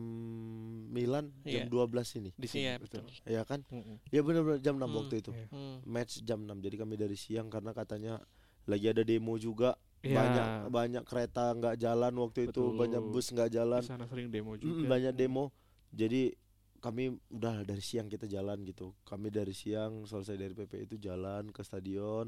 [0.89, 1.71] Milan, jam Iya.
[1.71, 2.29] 12 ini.
[2.35, 3.01] di sini Iya, betul.
[3.01, 3.25] betul.
[3.25, 3.65] Ya kan?
[3.67, 3.97] Mm-mm.
[4.07, 4.97] Ya bener-bener jam 6 Hmm.
[5.01, 5.31] waktu itu.
[5.33, 5.47] Iya.
[5.49, 5.77] Hmm.
[5.83, 6.61] Match jam 6.
[6.61, 8.21] Jadi kami dari siang karena katanya
[8.65, 9.73] lagi ada demo juga.
[10.03, 10.19] Iya.
[10.19, 12.75] Banyak banyak kereta nggak jalan waktu itu, Betul.
[12.77, 13.81] banyak bus nggak jalan.
[13.81, 14.83] Di sana sering demo juga.
[14.83, 15.43] Mm, banyak demo.
[15.89, 16.21] Jadi
[16.83, 18.91] kami udah dari siang kita jalan gitu.
[19.01, 22.27] Kami dari siang selesai dari PP itu jalan ke stadion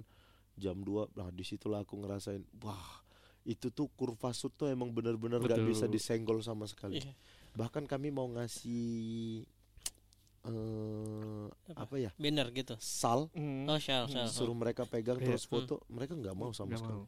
[0.56, 3.03] jam 2 Nah, di situlah aku ngerasain wah,
[3.43, 5.70] itu tuh kurva shoot tuh emang benar-benar nggak Betul.
[5.70, 6.97] bisa disenggol sama sekali.
[6.97, 7.12] Iya.
[7.53, 9.43] Bahkan kami mau ngasih
[10.45, 12.12] eh apa ya?
[12.16, 12.78] Banner gitu.
[12.80, 13.68] Sal Hmm.
[13.68, 14.30] Oh, shal, shal.
[14.30, 15.34] suruh mereka pegang Iya.
[15.34, 16.95] terus foto, mereka nggak mau sama Nggak sekali.
[16.95, 17.08] mau.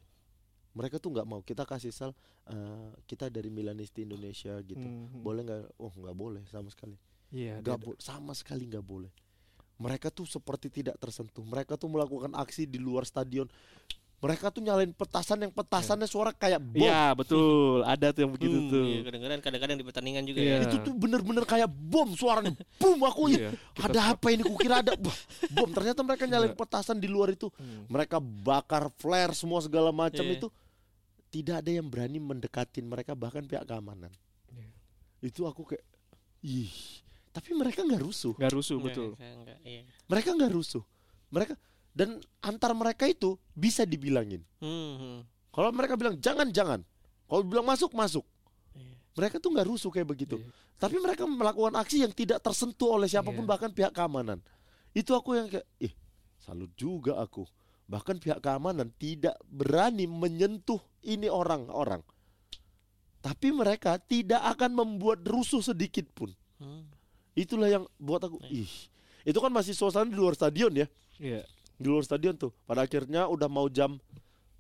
[0.75, 1.39] Mereka tuh nggak mau.
[1.41, 2.11] Kita kasih sal
[2.47, 4.81] eh, kita dari Milanisti Indonesia gitu.
[4.81, 5.21] Hmm.
[5.21, 5.61] Boleh nggak?
[5.77, 6.95] Oh, nggak boleh sama sekali.
[7.29, 7.59] Iya.
[7.59, 9.11] Nggak dia- bo- sama sekali nggak boleh.
[9.77, 11.43] Mereka tuh seperti tidak tersentuh.
[11.43, 13.45] Mereka tuh melakukan aksi di luar stadion.
[14.17, 16.81] Mereka tuh nyalain petasan yang petasannya suara kayak bom.
[16.81, 17.85] Iya betul.
[17.85, 18.81] Ada tuh yang begitu Hmm, tuh.
[18.81, 20.55] Iya, kadang-kadang kadang-kadang di pertandingan juga Iya.
[20.57, 20.65] ya.
[20.65, 22.57] Itu tuh bener-bener kayak bom suaranya.
[22.81, 23.37] Boom aku ya.
[23.37, 24.41] Iya, kita Ada apa ini?
[24.41, 25.69] Kukira ada bom.
[25.69, 26.57] Ternyata mereka nyalain Iya.
[26.57, 27.53] petasan di luar itu.
[27.53, 27.85] Hmm.
[27.85, 30.41] Mereka bakar flare semua segala macam Iya.
[30.41, 30.49] itu.
[31.29, 34.09] Tidak ada yang berani mendekatin mereka bahkan pihak keamanan.
[34.49, 34.65] Iya.
[35.21, 35.85] Itu aku kayak
[36.41, 36.73] ih.
[37.37, 38.33] Tapi mereka nggak rusuh.
[38.33, 39.13] Nggak rusuh betul.
[39.13, 39.81] enggak, enggak, iya.
[40.09, 40.81] Mereka nggak rusuh.
[41.29, 41.53] Mereka
[41.93, 44.41] dan antar mereka itu bisa dibilangin.
[44.57, 45.19] Hmm, hmm.
[45.53, 46.81] Kalau mereka bilang jangan jangan.
[47.29, 48.25] Kalau bilang masuk masuk.
[48.73, 48.97] Iya.
[49.13, 50.41] Mereka tuh nggak rusuh kayak begitu.
[50.41, 50.49] Iya.
[50.81, 53.51] Tapi mereka melakukan aksi yang tidak tersentuh oleh siapa pun Iya.
[53.53, 54.41] bahkan pihak keamanan.
[54.97, 55.93] Itu aku yang kayak ih
[56.41, 57.45] salut juga aku.
[57.85, 62.01] Bahkan pihak keamanan tidak berani menyentuh ini orang-orang.
[63.21, 66.33] Tapi mereka tidak akan membuat rusuh sedikit pun.
[66.57, 66.96] Hmm.
[67.37, 68.67] Itulah yang buat aku ih.
[69.21, 70.89] Itu kan masih suasana di luar stadion ya.
[71.21, 71.45] Iya.
[71.77, 72.49] Di luar stadion tuh.
[72.65, 74.01] Pada akhirnya udah mau jam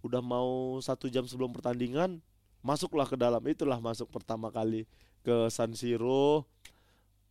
[0.05, 2.21] udah mau satu jam sebelum pertandingan
[2.61, 4.85] masuklah ke dalam itulah masuk pertama kali
[5.19, 6.45] ke San Siro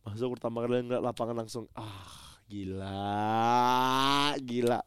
[0.03, 2.99] masuk pertama kali ngeliat lapangan langsung ah gila
[4.39, 4.79] gila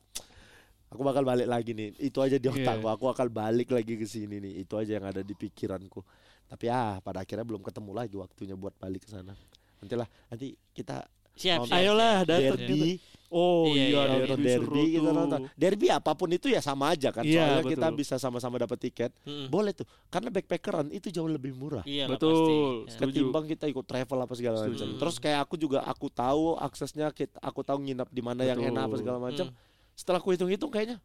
[0.88, 2.54] aku bakal balik lagi nih itu aja di Iya.
[2.56, 6.04] otakku aku akan balik lagi ke sini nih itu aja yang ada di pikiranku
[6.46, 9.34] tapi ah pada akhirnya belum ketemu lagi waktunya buat balik ke sana
[9.80, 11.72] nantilah nanti kita Siap, Nonton.
[11.72, 11.80] siap.
[11.80, 12.58] Ayolah datang.
[12.58, 13.00] derby
[13.30, 15.14] Oh Iya, iya, iya, derby nonton derby kita tuh.
[15.14, 17.96] nonton derby apa pun itu ya sama aja kan Iya, soalnya kita betul.
[17.96, 19.46] bisa sama-sama dapat tiket Hmm.
[19.46, 22.34] boleh tuh karena backpackeran itu jauh lebih murah Iya lah, Betul.
[22.34, 22.54] pasti.
[22.90, 23.02] Setuju.
[23.06, 24.98] ketimbang kita ikut travel apa segala macam Setuju.
[24.98, 28.82] terus kayak aku juga aku tahu aksesnya kita, aku tahu nginap di mana yang enak
[28.84, 29.56] apa segala macam Hmm.
[29.94, 30.98] setelah aku hitung-hitung kayaknya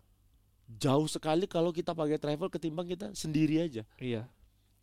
[0.73, 4.25] jauh sekali kalau kita pakai travel ketimbang kita sendiri aja Iya.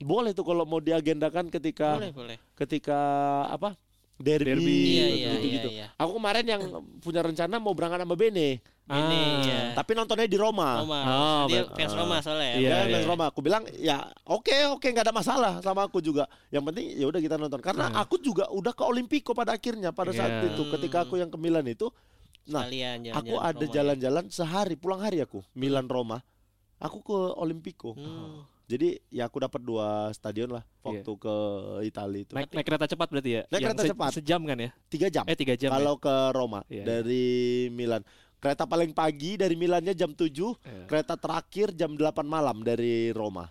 [0.02, 2.36] Boleh tuh kalau mau diagendakan ketika Boleh, boleh.
[2.54, 2.98] ketika
[3.46, 3.74] apa
[4.14, 5.18] derby, Derby, Iya, betul.
[5.18, 5.86] iya, gitu iya, gitu iya.
[5.96, 6.62] aku kemarin yang
[6.98, 9.38] punya rencana mau berangkat sama Bene Ini Ah.
[9.40, 9.60] ya.
[9.78, 11.00] tapi nontonnya di Roma Roma.
[11.06, 11.94] Oh, Dia fans.
[11.94, 12.56] Roma soalnya ya.
[12.58, 12.92] Iya, Ya, iya.
[12.92, 13.24] fans Roma.
[13.30, 16.26] Aku bilang ya oke oke nggak ada masalah sama aku juga.
[16.50, 17.62] Yang penting ya udah kita nonton.
[17.62, 18.02] Karena Iya.
[18.02, 20.58] aku juga udah ke Olimpico pada akhirnya pada saat Iya.
[20.58, 21.94] itu ketika aku yang ke Milan itu.
[22.50, 23.70] Nah, Sekalian aku jalan-jalan ada Roma ya.
[23.72, 26.18] jalan-jalan sehari pulang hari aku Milan Roma.
[26.82, 27.94] Aku ke Olimpico.
[27.94, 28.42] Hmm.
[28.64, 31.34] Jadi ya aku dapat dua stadion lah waktu ke
[31.82, 32.32] Italia itu.
[32.32, 33.42] Naik, naik kereta cepat berarti ya?
[33.46, 34.10] Naik Yang kereta cepat.
[34.14, 34.70] Sejam kan ya?
[34.88, 35.24] Tiga jam.
[35.28, 35.70] Eh tiga jam.
[35.70, 35.76] ya?
[35.76, 37.26] Kalau ke Roma Iya, dari
[37.68, 38.02] Milan.
[38.38, 40.86] Kereta paling pagi dari Milannya jam 7 Iya.
[40.86, 43.46] kereta terakhir jam 8 malam dari Roma.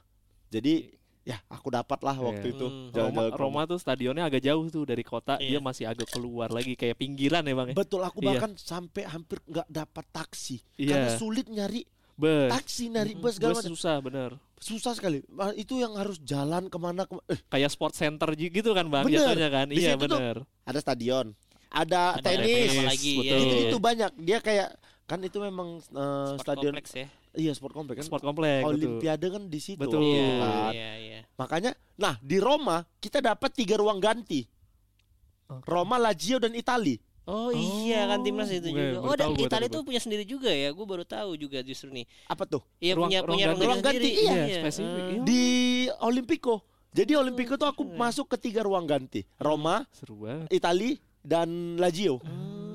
[0.51, 2.55] Jadi ya aku dapat lah waktu Iya.
[2.57, 2.75] itu Hmm.
[2.75, 5.47] Roma, jalan-jalan ke Roma tuh stadionnya agak jauh tuh dari kota, Iya.
[5.47, 7.75] dia masih agak keluar lagi kayak pinggiran ya bang ya.
[7.77, 8.27] Betul aku Iya.
[8.35, 10.91] bahkan sampai hampir nggak dapat taksi Iya.
[10.91, 13.17] karena sulit nyari Bus, taksi Mm-mm.
[13.17, 13.71] bus segala bus macam.
[13.71, 14.31] susah bener.
[14.57, 15.25] Susah sekali.
[15.55, 19.25] Itu yang harus jalan ke mana kema- eh, Kayak sport center gitu kan bang, Bener.
[19.25, 19.65] jatuhnya kan.
[19.67, 20.35] Di Iya tuh bener.
[20.61, 21.33] ada stadion,
[21.67, 23.21] ada, Ada tenis, lagi ya.
[23.25, 23.39] betul.
[23.41, 24.11] itu itu banyak.
[24.17, 24.69] Dia kayak
[25.03, 27.07] kan itu memang eh, Sport stadion kompleks ya.
[27.33, 28.07] iya sport kompleks kan.
[28.07, 28.61] Sport komplek.
[28.61, 28.75] betul.
[28.77, 29.79] Olimpiade kan di situ.
[29.79, 30.05] Betul.
[30.05, 30.71] Iya, Kan.
[30.71, 31.19] iya, iya.
[31.35, 34.45] Makanya, nah di Roma kita dapat tiga ruang ganti.
[35.65, 36.95] Roma, Lazio dan Itali.
[37.29, 38.97] Oh, iya kan timnas itu Gue juga.
[39.05, 40.73] Oh, dan tahu Italia tuh punya sendiri juga ya.
[40.73, 42.09] Gue baru tahu juga justru nih.
[42.25, 42.65] Apa tuh?
[42.81, 43.65] Iya Ruang- punya ruang punya ganti.
[43.65, 44.25] Ruang ganti, sendiri.
[44.25, 45.21] iya, spesifik, iya.
[45.21, 45.43] Di
[46.01, 46.55] Olimpico.
[46.91, 47.95] Jadi Olimpico tuh aku iya.
[47.95, 49.21] masuk ke tiga ruang ganti.
[49.37, 50.49] Roma, Seru banget.
[50.49, 52.17] Itali, dan Lazio.
[52.19, 52.70] hmm.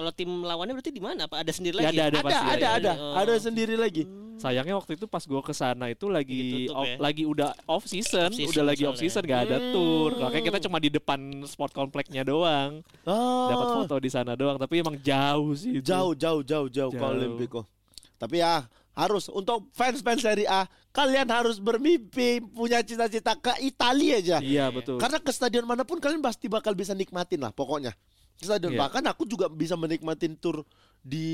[0.00, 1.28] Kalau tim lawannya berarti di mana?
[1.28, 1.98] Apa ada sendiri Ya, lagi?
[2.00, 2.68] ada, Ada, pasti ada, ada.
[2.72, 3.14] ada, Oh.
[3.14, 4.08] ada sendiri lagi.
[4.34, 6.96] Sayangnya waktu itu pas gua ke sana itu lagi Ditutup off- ya?
[6.96, 9.68] lagi udah off season, Off season udah lagi off season gak ada Hmm.
[9.70, 10.10] tour.
[10.16, 12.80] Makanya kita cuma di depan sport kompleknya doang.
[13.04, 15.84] Oh, Dapat foto di sana doang, tapi emang jauh sih itu.
[15.84, 17.12] jauh, jauh, jauh, jauh ke Jauh.
[17.12, 17.68] Olimpico.
[18.16, 24.38] Tapi ya harus untuk fans-fans Serie A, kalian harus bermimpi punya cita-cita ke Italia aja.
[24.40, 24.96] Iya, betul.
[24.96, 27.92] Karena ke stadion mana pun kalian pasti bakal bisa nikmatin lah pokoknya.
[28.40, 28.80] Stadion Iya.
[28.80, 30.64] bahkan aku juga bisa menikmatin tur
[31.00, 31.28] di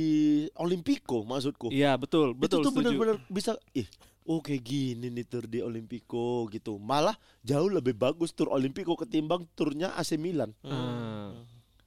[0.59, 1.71] Olimpico maksudku.
[1.71, 3.87] Iya, betul, betul itu tuh benar-benar bisa ih
[4.27, 6.79] oh kayak gini nih tur di Olimpico gitu.
[6.83, 7.15] Malah
[7.47, 10.51] jauh lebih bagus tur Olimpico ketimbang turnya AC Milan.
[10.67, 11.35] Ah,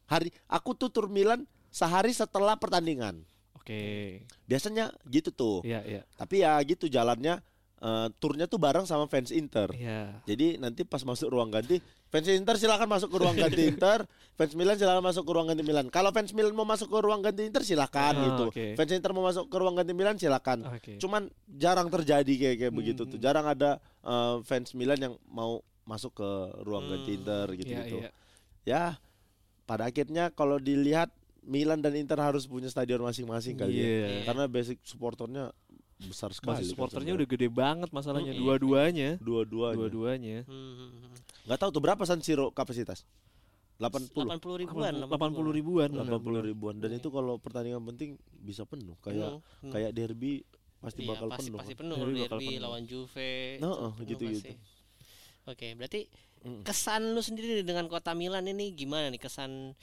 [0.10, 3.22] Hari aku tuh tur Milan sehari setelah pertandingan.
[3.54, 4.24] Oke.
[4.50, 5.58] Biasanya gitu tuh.
[5.62, 6.02] Iya, iya.
[6.18, 7.44] Tapi ya gitu jalannya
[7.80, 9.72] eh, turnya tuh bareng sama fans Inter.
[9.72, 10.20] Iya.
[10.24, 14.04] Jadi nanti pas masuk ruang ganti, fans Inter silakan masuk ke ruang ganti Inter,
[14.36, 15.88] fans Milan silakan masuk ke ruang ganti Milan.
[15.88, 18.44] Kalau fans Milan mau masuk ke ruang ganti Inter silakan Ah, gitu.
[18.52, 18.66] oke.
[18.76, 20.68] Fans Inter mau masuk ke ruang ganti Milan silakan.
[20.68, 21.00] Oke.
[21.00, 23.20] Cuman jarang terjadi kayak kayak begitu Hmm, tuh.
[23.20, 26.30] Jarang ada eh, fans Milan yang mau masuk ke
[26.64, 27.98] ruang ganti Hmm, Inter Iya, gitu-gitu.
[27.98, 28.10] iya.
[28.62, 28.84] Ya,
[29.64, 31.10] pada akhirnya kalau dilihat
[31.40, 33.86] Milan dan Inter harus punya stadion masing-masing kali ya.
[33.88, 34.08] Iya.
[34.24, 35.50] Karena basic supporternya
[36.02, 36.64] besar sekali.
[36.64, 38.42] Basis kan supporternya udah gede banget masalahnya Hmm, iya.
[38.42, 39.10] dua-duanya.
[39.20, 39.76] dua-duanya.
[39.78, 40.38] Dua-duanya.
[40.48, 41.12] Hmm.
[41.50, 43.04] Tahu tuh berapa San Siro kapasitas?
[43.78, 44.12] 80.
[44.12, 44.92] 80 ribuan.
[45.08, 45.90] 80 ribuan.
[45.92, 49.72] 80 ribuan dan itu kalau pertandingan penting bisa penuh kayak Hmm.
[49.72, 50.44] kayak derby
[50.80, 51.60] pasti Iya, bakal pasti, penuh.
[51.60, 52.64] Pasti penuh Derby derby, penuh.
[52.64, 53.32] lawan Juve.
[53.58, 54.40] Nah, itu penuh gitu-gitu.
[54.40, 54.54] pasti.
[55.46, 56.02] Oke, berarti
[56.40, 56.64] Mm.
[56.64, 59.76] kesan lu sendiri dengan kota Milan ini gimana nih kesan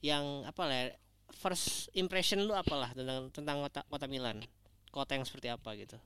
[0.00, 0.86] yang apa lah ya,
[1.34, 4.40] first impression lu apalah tentang tentang kota kota Milan
[4.90, 5.98] kota yang seperti apa gitu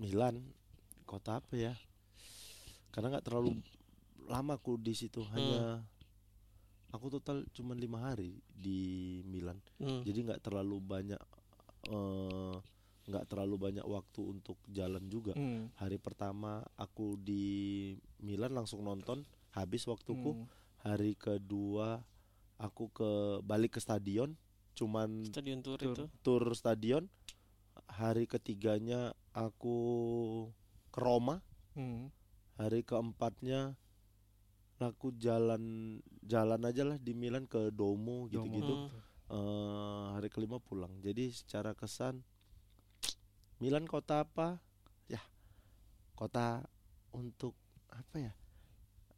[0.00, 0.40] Milan
[1.10, 1.74] kota apa ya?
[2.94, 3.58] Karena nggak terlalu
[4.30, 5.82] lama aku di situ hanya
[6.94, 9.58] aku total cuma lima hari di Milan.
[9.82, 10.06] Hmm.
[10.06, 11.18] Jadi nggak terlalu banyak
[11.90, 12.54] eh,
[13.10, 15.34] nggak terlalu banyak waktu untuk jalan juga.
[15.34, 15.66] Hmm.
[15.82, 17.90] Hari pertama aku di
[18.22, 20.38] Milan langsung nonton habis waktuku.
[20.38, 20.46] Hmm.
[20.86, 21.98] Hari kedua
[22.62, 23.10] aku ke
[23.42, 24.38] balik ke stadion
[24.78, 25.92] cuman stadion tour Tour.
[25.92, 27.10] itu tur stadion.
[27.90, 29.76] Hari ketiganya aku
[30.90, 31.42] ke Roma.
[31.74, 32.10] Hmm.
[32.58, 33.74] Hari keempatnya
[34.80, 38.88] aku jalan jalan aja lah di Milan ke Domo gitu-gitu.
[38.88, 38.90] Hmm.
[39.30, 40.90] Eh, hari kelima pulang.
[41.04, 42.24] Jadi secara kesan
[43.60, 44.56] Milan kota apa?
[45.06, 45.20] Ya
[46.16, 46.64] kota
[47.12, 47.52] untuk
[47.92, 48.32] apa ya?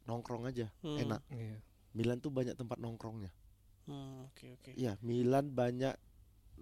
[0.03, 0.99] Nongkrong aja, Hmm.
[0.99, 1.23] enak.
[1.31, 1.63] Iya.
[1.95, 3.31] Milan tuh banyak tempat nongkrongnya.
[3.87, 5.95] Hmm, oke oke Iya, Milan banyak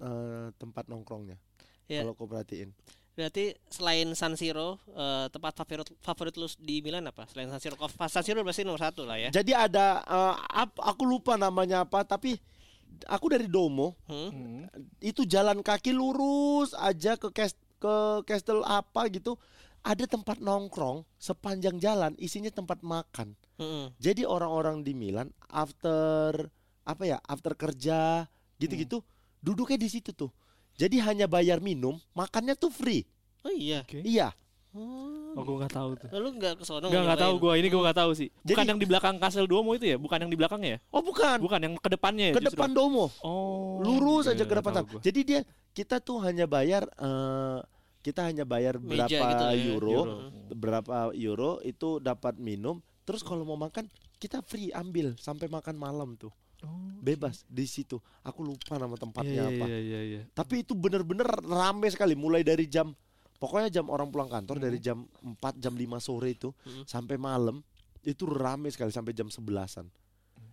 [0.01, 1.37] eh, tempat nongkrongnya.
[1.91, 2.01] Ya.
[2.01, 2.71] Kalau kau perhatiin.
[3.11, 7.75] berarti selain San Siro eh, tempat favorit favorit lu di Milan apa selain San Siro
[8.07, 12.01] San Siro pasti nomor satu lah ya Jadi ada eh, ap- aku lupa namanya apa,
[12.01, 12.39] tapi
[13.05, 14.31] aku dari Domo Hmm?
[14.31, 14.63] Hmm.
[14.99, 19.35] itu jalan kaki lurus aja ke kes ke Castle apa gitu
[19.81, 23.91] ada tempat nongkrong sepanjang jalan isinya tempat makan Hmm.
[23.97, 26.47] jadi orang-orang di Milan after
[26.81, 28.25] apa ya after kerja
[28.57, 29.03] gitu-gitu
[29.37, 30.31] duduknya di situ tuh
[30.81, 33.05] jadi hanya bayar minum makannya tuh free
[33.41, 34.01] oh iya Oke.
[34.01, 34.33] iya
[34.71, 35.35] Hmm.
[35.35, 36.07] Oh, gua nggak tahu tuh.
[36.15, 37.43] Lalu nggak ke sono Enggak enggak tahu nyobain?
[37.43, 38.31] gua, ini gua nggak tahu sih.
[38.31, 39.99] Bukan Jadi- yang di belakang Castle Duomo itu ya?
[39.99, 40.79] Bukan yang di belakangnya ya?
[40.95, 42.55] oh bukan Bukan yang ke depannya ya ke justru?
[42.55, 43.83] depan Domo Oh.
[43.83, 44.71] lurus Nggak, aja ke depan
[45.03, 45.39] jadi dia
[45.71, 47.59] kita tuh hanya bayar eh,
[47.99, 50.15] kita hanya bayar Meja berapa gitu ya, euro, euro.
[50.49, 56.15] berapa euro itu dapat minum terus kalau mau makan kita free ambil sampai makan malam
[56.15, 56.31] tuh
[56.61, 56.69] Oh.
[57.01, 60.21] bebas di situ aku lupa nama tempatnya iya, apa iya, iya, iya.
[60.31, 62.93] tapi itu bener-bener rame sekali mulai dari jam
[63.35, 64.65] pokoknya jam orang pulang kantor Hmm.
[64.65, 66.85] dari jam 4 jam 5 sore itu Hmm.
[66.85, 67.65] sampai malam
[68.01, 69.89] itu rame sekali sampai jam 11-an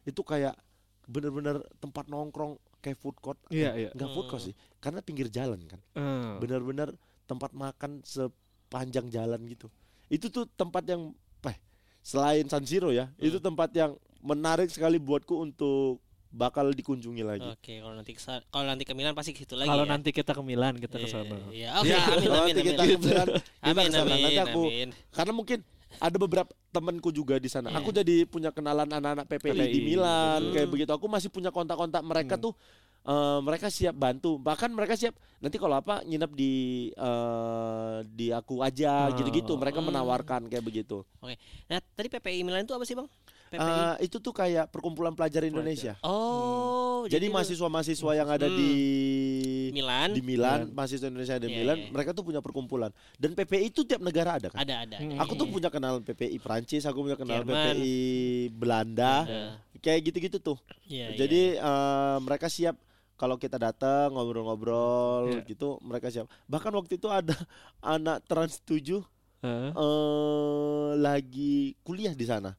[0.02, 0.56] itu kayak
[1.04, 3.90] bener-bener tempat nongkrong kayak food court Iya, Eh, iya.
[3.92, 4.48] nggak food court Hmm.
[4.48, 6.32] sih karena pinggir jalan kan Eh.
[6.38, 9.68] bener-bener tempat makan sepanjang jalan gitu
[10.08, 11.12] itu tuh tempat yang
[11.44, 11.56] eh,
[12.00, 13.20] selain San Siro ya Hmm.
[13.22, 18.66] itu tempat yang menarik sekali buatku untuk bakal dikunjungi lagi Oke, kalau nanti ke kalau
[18.68, 19.64] nanti ke Milan pasti ke situ lagi.
[19.66, 19.90] Kalau ya?
[19.90, 21.36] nanti kita ke Milan kita ke Iya, sana.
[21.48, 21.88] Iya, oke.
[21.88, 22.92] Ya, amin, amin, nanti amin, kita amin.
[22.92, 24.04] ke Milan, kita Amin, ke sana.
[24.04, 24.88] amin, Nanti aku amin.
[25.08, 25.58] karena mungkin
[25.98, 27.72] ada beberapa temanku juga di sana.
[27.72, 27.80] Iya.
[27.80, 30.52] Aku jadi punya kenalan anak-anak PPI, di PPI, Milan betul.
[30.52, 30.90] kayak begitu.
[30.92, 32.44] Aku masih punya kontak-kontak mereka Hmm.
[32.44, 32.54] tuh
[33.00, 34.36] eh, mereka siap bantu.
[34.36, 36.52] Bahkan mereka siap nanti kalau apa nginep di
[36.92, 39.16] eh, di aku aja Ah.
[39.16, 39.56] gitu-gitu.
[39.56, 39.88] Mereka Hmm.
[39.88, 41.08] menawarkan kayak begitu.
[41.64, 43.08] Nah, tadi PPI Milan itu apa sih, Bang?
[43.48, 43.58] PPI.
[43.58, 45.96] Eh, itu tuh kayak perkumpulan pelajar Indonesia.
[46.02, 48.54] oh, Jadi lu- mahasiswa-mahasiswa yang ada Hmm.
[48.54, 48.72] di
[49.70, 51.88] Milan di Milan, mahasiswa Indonesia ada di Iya, Milan, iya.
[51.90, 52.90] mereka tuh punya perkumpulan.
[53.14, 54.58] Dan PPI itu tiap negara ada kan?
[54.58, 54.96] ada ada.
[54.96, 55.16] Hmm.
[55.18, 57.56] Aku tuh punya kenalan PPI Prancis, aku punya kenalan Jerman.
[57.72, 57.96] PPI
[58.50, 59.40] Belanda, Ada.
[59.78, 60.58] kayak gitu-gitu tuh.
[60.84, 62.76] Iya, iya, Jadi eh, mereka siap
[63.14, 65.42] kalau kita datang ngobrol-ngobrol Iya.
[65.44, 66.26] gitu, mereka siap.
[66.44, 67.34] Bahkan waktu itu ada
[67.84, 69.02] anak trans 7
[69.38, 69.70] Heeh.
[69.70, 72.58] eh lagi kuliah di sana.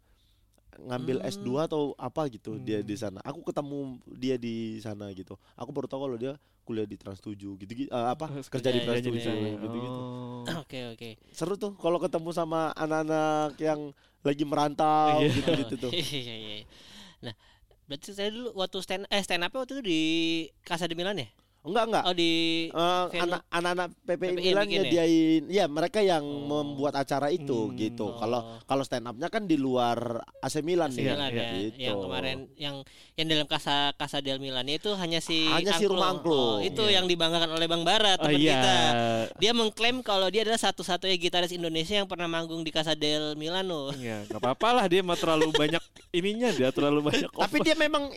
[0.85, 1.29] Ngambil Hmm.
[1.29, 2.87] S2 atau apa gitu dia Hmm.
[2.87, 3.19] di sana.
[3.21, 3.77] Aku ketemu
[4.13, 5.35] dia di sana gitu.
[5.55, 8.85] Aku baru tahu kalau dia kuliah di Trans 7 gitu, apa Oh, kerja di kerja
[8.85, 9.47] Trans di 7 sana.
[9.57, 9.99] gitu-gitu.
[9.99, 10.45] Oh.
[10.61, 11.09] Oke, oke.
[11.33, 13.89] Seru tuh kalau ketemu sama anak-anak yang
[14.21, 15.33] lagi merantau Iya.
[15.33, 15.91] gitu-gitu tuh.
[15.97, 16.65] Iya, iya, iya.
[17.19, 17.33] Nah,
[17.85, 20.01] berarti saya dulu waktu stand eh stand up waktu itu di
[20.61, 21.27] Casa de Milan ya?
[21.59, 22.03] Enggak enggak.
[22.03, 22.31] Oh di
[22.69, 24.71] Eh, anak anak-anak PPI PPI Milan ya?
[24.79, 26.47] nyediain ya mereka yang Oh.
[26.63, 27.75] membuat acara itu Hmm.
[27.75, 28.07] gitu.
[28.07, 28.15] Oh.
[28.15, 29.99] Kalau kalau stand up-nya kan di luar
[30.39, 31.03] AC Milan AC.
[31.03, 31.79] Milan iya, ya, gitu.
[31.83, 32.75] yang kemarin yang
[33.13, 36.39] yang dalam Casa Casa del Milan itu hanya si Hanya si Rumah Angklung.
[36.39, 36.95] Oh, itu Iya.
[36.95, 38.55] yang dibanggakan oleh Bang Bara Oh teman iya.
[38.55, 38.75] kita.
[39.37, 43.91] Dia mengklaim kalau dia adalah satu-satunya gitaris Indonesia yang pernah manggung di Casa del Milano.
[43.91, 47.27] Iya, nggak apa-apa lah dia mah terlalu banyak ininya dia terlalu banyak.
[47.29, 48.07] Tapi dia memang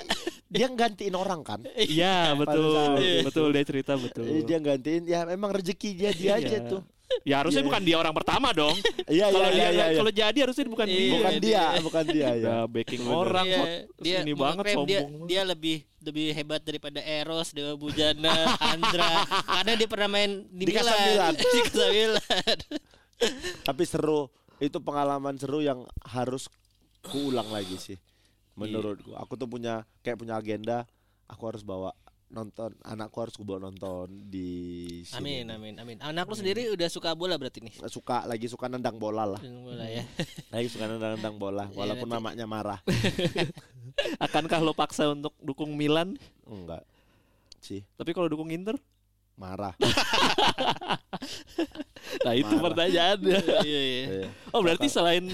[0.47, 1.61] dia gantiin orang kan.
[1.74, 3.01] Iya betul,
[3.33, 4.24] betul dia cerita betul.
[4.45, 6.45] Dia gantiin ya memang rezeki dia dia Iya.
[6.45, 6.83] aja tuh.
[7.24, 7.68] Ya harusnya Iya.
[7.68, 8.72] bukan dia orang pertama dong.
[9.09, 9.97] Iya Kalau iya dia iya iya.
[9.97, 11.12] kalau jadi harusnya bukan Iya, dia.
[11.12, 11.41] Bukan dia.
[11.43, 12.33] dia, bukan dia ya.
[12.37, 13.66] Ya backing orang Iya, kok
[13.99, 15.26] dia ini banget mengklaim dia, sombong.
[15.28, 18.33] dia lebih lebih hebat daripada Eros, Dewa Bujana,
[18.74, 21.33] Andra karena dia pernah main di, Di Milan.
[21.37, 22.59] Di Milan.
[23.68, 24.28] Tapi seru.
[24.57, 26.47] Itu pengalaman seru yang harus
[27.03, 27.99] kuulang lagi sih.
[28.55, 29.14] Menurutku.
[29.16, 30.87] Aku tuh punya kayak punya agenda.
[31.26, 31.91] Aku harus bawa
[32.33, 34.49] nonton anakku harus gue bawa nonton di
[35.05, 35.45] sini.
[35.45, 35.97] Amin, amin, amin.
[36.01, 37.76] Anak lu sendiri udah suka bola berarti nih?
[37.87, 39.41] Suka lagi suka nendang bola lah.
[39.41, 40.01] Bola ya.
[40.53, 42.80] Lagi suka nendang-nendang bola Iya, walaupun nanti- mamanya marah.
[44.24, 46.16] Akankah lo paksa untuk dukung Milan?
[46.49, 46.83] Enggak
[47.61, 48.74] sih, Tapi kalau dukung Inter?
[49.33, 49.76] marah.
[52.22, 52.64] Nah itu Marah.
[52.68, 53.39] pertanyaannya.
[53.62, 54.05] Iya, iya.
[54.07, 54.28] Iya.
[54.51, 55.24] Oh berarti selain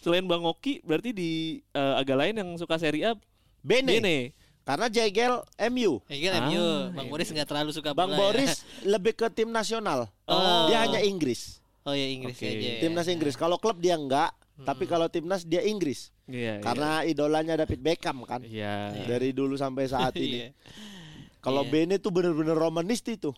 [0.00, 1.30] selain Bang Oki berarti di
[1.70, 3.12] eh, agak lain yang suka Serie A
[3.60, 3.96] Bene.
[3.96, 4.16] Bene.
[4.64, 6.00] Karena Jegel MU.
[6.02, 7.12] Kan Ah, MU, Bang iya.
[7.12, 8.20] Boris nggak terlalu suka Bang bola ya.
[8.24, 8.52] Boris
[8.92, 10.08] lebih ke tim nasional.
[10.24, 10.66] Oh.
[10.66, 11.60] Dia hanya Inggris.
[11.84, 12.48] Oh ya Inggris Oke.
[12.48, 12.56] aja.
[12.56, 12.74] ya.
[12.80, 13.36] Timnas Inggris.
[13.36, 14.32] Kalau klub dia enggak,
[14.64, 16.08] tapi kalau timnas dia Inggris.
[16.24, 16.64] Iya.
[16.64, 18.40] Karena idolanya David Beckham kan.
[18.40, 19.04] Iya.
[19.04, 20.24] Dari dulu sampai saat Iya.
[20.24, 20.40] ini.
[21.38, 21.70] Kalau Iya.
[21.70, 23.36] Bene tuh bener-bener romanis itu.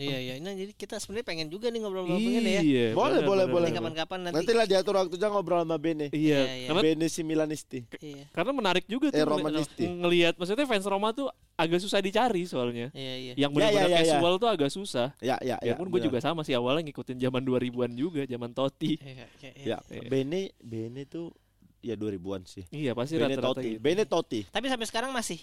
[0.00, 0.32] Iya iya.
[0.38, 2.62] Nah jadi kita sebenarnya pengen juga nih ngobrol-ngobrol begini ya.
[2.62, 2.86] Iya.
[2.92, 3.68] Boleh, boleh, boleh.
[3.70, 4.36] Kapan-kapan nanti.
[4.38, 6.06] Nanti lah diatur waktunya ngobrol sama Bene.
[6.08, 6.16] Iya.
[6.16, 6.66] Iya, iya.
[6.66, 7.80] Karena Bene si Milanisti.
[7.98, 8.24] Iya.
[8.30, 9.84] karena menarik juga tuh Eh, Romanisti.
[9.84, 12.88] ngelihat maksudnya fans Roma tuh agak susah dicari soalnya.
[12.90, 13.32] Iya iya.
[13.36, 14.14] Yang Ya, benar-benar ya, ya, ya.
[14.14, 15.08] casual tuh agak susah.
[15.18, 15.74] Ya, ya, Ya, ya.
[15.74, 18.94] pun gue juga sama sih awalnya ngikutin zaman 2000-an juga, zaman Totti.
[18.96, 19.66] Iya, iya, iya.
[19.66, 20.00] Ya, Iya.
[20.06, 21.34] Bene Bene tuh
[21.78, 22.62] ya 2000-an sih.
[22.68, 23.68] Iya, pasti Bene rata-rata Totti.
[23.68, 23.80] gitu.
[23.80, 24.40] Bene Totti.
[24.46, 25.38] Tapi sampai sekarang masih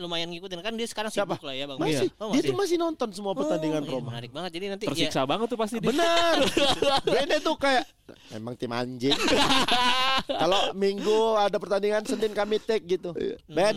[0.00, 1.36] lumayan ngikutin kan dia sekarang Siapa?
[1.36, 1.78] sibuk lah ya Bang.
[1.78, 2.08] Masih.
[2.16, 2.48] Oh, Dia masih.
[2.48, 4.08] tuh masih nonton semua pertandingan Oh, iya, Roma.
[4.10, 4.50] menarik banget.
[4.56, 5.88] Jadi nanti Tersiksa banget tuh pasti dia.
[5.88, 6.36] Benar.
[7.14, 7.84] Bene tuh kayak
[8.32, 9.14] emang tim anjing.
[10.42, 13.12] Kalau Minggu ada pertandingan Senin kami take gitu.
[13.46, 13.76] Ben,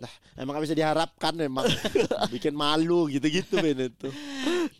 [0.00, 1.68] lah emang gak bisa diharapkan emang
[2.34, 4.08] bikin malu gitu-gitu Ben itu.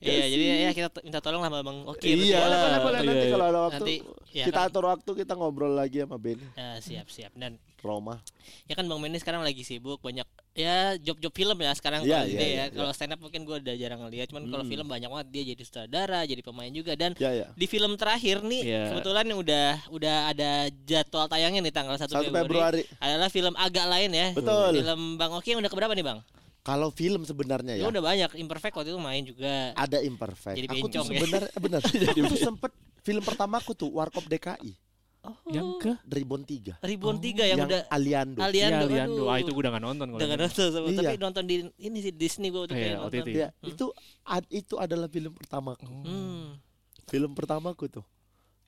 [0.00, 2.08] ya, iya, jadi ya kita minta tolong lah sama Bang Oki.
[2.08, 2.40] Iya.
[2.40, 3.00] Boleh, boleh, boleh.
[3.04, 3.94] Nanti iya, kalau ada waktu Nanti,
[4.32, 4.68] ya kita kan.
[4.68, 8.20] atur waktu kita ngobrol lagi sama Ben Ya, siap siap dan Roma.
[8.64, 10.22] ya kan Bang Benny sekarang lagi sibuk banyak
[10.52, 12.64] ya job-job film ya sekarang Iya, kalau iya, iya, ya.
[12.70, 14.70] Kalau stand up mungkin gue udah jarang ngeliat cuman kalau Hmm.
[14.70, 17.46] film banyak banget dia jadi sutradara, jadi pemain juga dan Ya ya.
[17.50, 18.84] di film terakhir nih Iya.
[18.90, 20.50] kebetulan yang udah udah ada
[20.82, 22.82] jadwal tayangnya nih tanggal 1 1 Februari, Februari.
[22.98, 24.28] adalah film agak lain ya.
[24.32, 24.70] Betul.
[24.76, 26.20] Film Bang Oki yang udah keberapa nih Bang?
[26.60, 27.82] Kalau film sebenarnya Ya.
[27.82, 29.72] ya udah banyak Imperfect waktu itu main juga.
[29.72, 30.52] ada imperfect.
[30.54, 31.06] Jadi aku tuh ya.
[31.06, 31.80] sebenarnya eh, benar.
[32.28, 34.76] aku sempet film pertamaku tuh Warkop DKI
[35.20, 38.40] Oh, Yang ke Ribbon 3 Ribuan tiga yang, udah Aliando.
[38.40, 38.88] Aliando.
[38.88, 39.20] Iya, Liando.
[39.20, 39.28] aduh.
[39.28, 40.96] Ah itu gue udah gak nonton Udah nggak nonton sama- Iya.
[40.98, 43.16] tapi nonton di ini sih Disney gue tuh Iya, kayak OTT.
[43.20, 43.36] nonton.
[43.36, 43.86] Ya, itu
[44.24, 45.84] ad- itu adalah film pertamaku.
[45.84, 46.56] Hmm.
[47.04, 48.04] Film pertamaku tuh.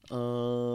[0.05, 0.17] eh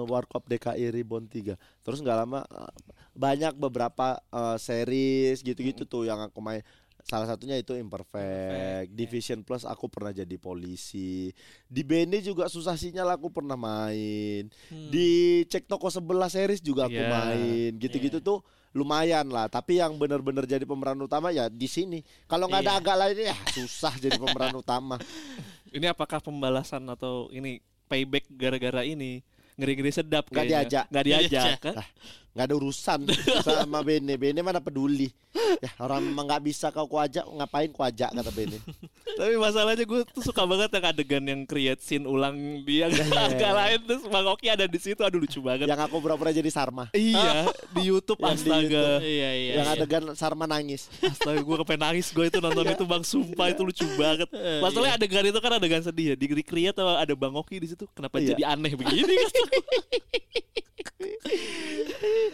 [0.03, 2.72] Warkop DKI Ribbon 3 Terus nggak lama eh,
[3.14, 6.66] banyak beberapa eh, series gitu-gitu tuh yang aku main.
[7.08, 8.91] Salah satunya itu Imperfect, Imperfect, ya.
[8.91, 11.32] Division Plus aku pernah jadi polisi.
[11.64, 14.51] Di Bene juga susah sinyal aku pernah main.
[14.68, 14.91] Hmm.
[14.91, 15.08] Di
[15.47, 17.08] Cek Toko sebelah series juga aku Iya.
[17.08, 17.72] main.
[17.74, 19.47] Gitu-gitu tuh lumayan lah.
[19.47, 22.03] Tapi yang benar-benar jadi pemeran utama ya di sini.
[22.26, 22.80] Kalau nggak ada Iya.
[22.84, 24.99] agak lain ya susah jadi pemeran utama.
[25.68, 29.24] Ini apakah pembalasan atau ini payback gara-gara ini?
[29.55, 30.60] Ngeri-ngeri sedap Nggak kayaknya.
[30.62, 30.86] diajak.
[30.91, 31.58] Nggak diajak diajak.
[31.64, 31.74] kan?
[32.38, 32.99] Nggak ada urusan
[33.41, 35.09] sama Bene Bene mana peduli
[35.57, 38.61] ya orang memang nggak bisa kau kuajak ngapain kuajak kata Bene
[39.17, 43.51] Tapi masalahnya gue tuh suka banget yang adegan yang create scene ulang dia Iya, agak
[43.51, 45.65] lain terus Bang Oki ada di situ aduh lucu banget.
[45.65, 48.85] yang aku pura-pura jadi Sarma Iya, di YouTube Yang di astaga.
[49.01, 49.53] Iya iya.
[49.57, 49.73] yang iya.
[49.73, 53.89] adegan Sarma nangis Astaga gue kepengen nangis gue itu nonton itu Bang sumpah itu lucu
[53.97, 54.29] banget.
[54.61, 56.15] Masalahnya adegan itu kan adegan sedih ya.
[56.15, 57.89] Di recreate sama ada Bang Oki di situ.
[57.91, 58.38] Kenapa Iya.
[58.38, 59.17] jadi aneh begini?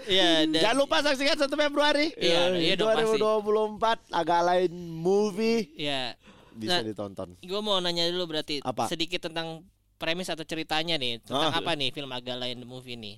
[0.06, 3.18] Iya dan jangan lupa saksikan 1 Februari Iya, iya dong, pasti.
[3.18, 6.14] 2024 agak lain movie Iya.
[6.52, 8.86] bisa Nah, ditonton Gue mau nanya dulu berarti Apa?
[8.86, 9.62] sedikit tentang
[9.96, 11.58] premis atau ceritanya nih tentang Ah.
[11.58, 13.18] apa nih film agak lain the movie nih.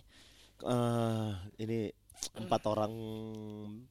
[0.58, 1.90] Eh, ini
[2.34, 2.94] empat orang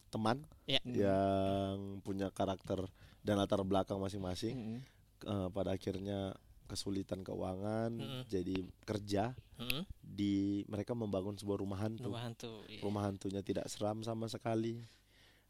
[0.08, 0.80] teman Ya.
[0.80, 2.86] yang punya karakter
[3.20, 4.80] dan latar belakang masing-masing Mm.
[5.24, 8.22] Eh, pada akhirnya kesulitan keuangan Mm-mm.
[8.26, 9.86] jadi kerja Hmm?
[10.00, 12.10] di mereka membangun sebuah rumah hantu.
[12.10, 12.52] Rumah hantu.
[12.66, 12.82] iya.
[12.82, 14.82] Rumah hantunya tidak seram sama sekali.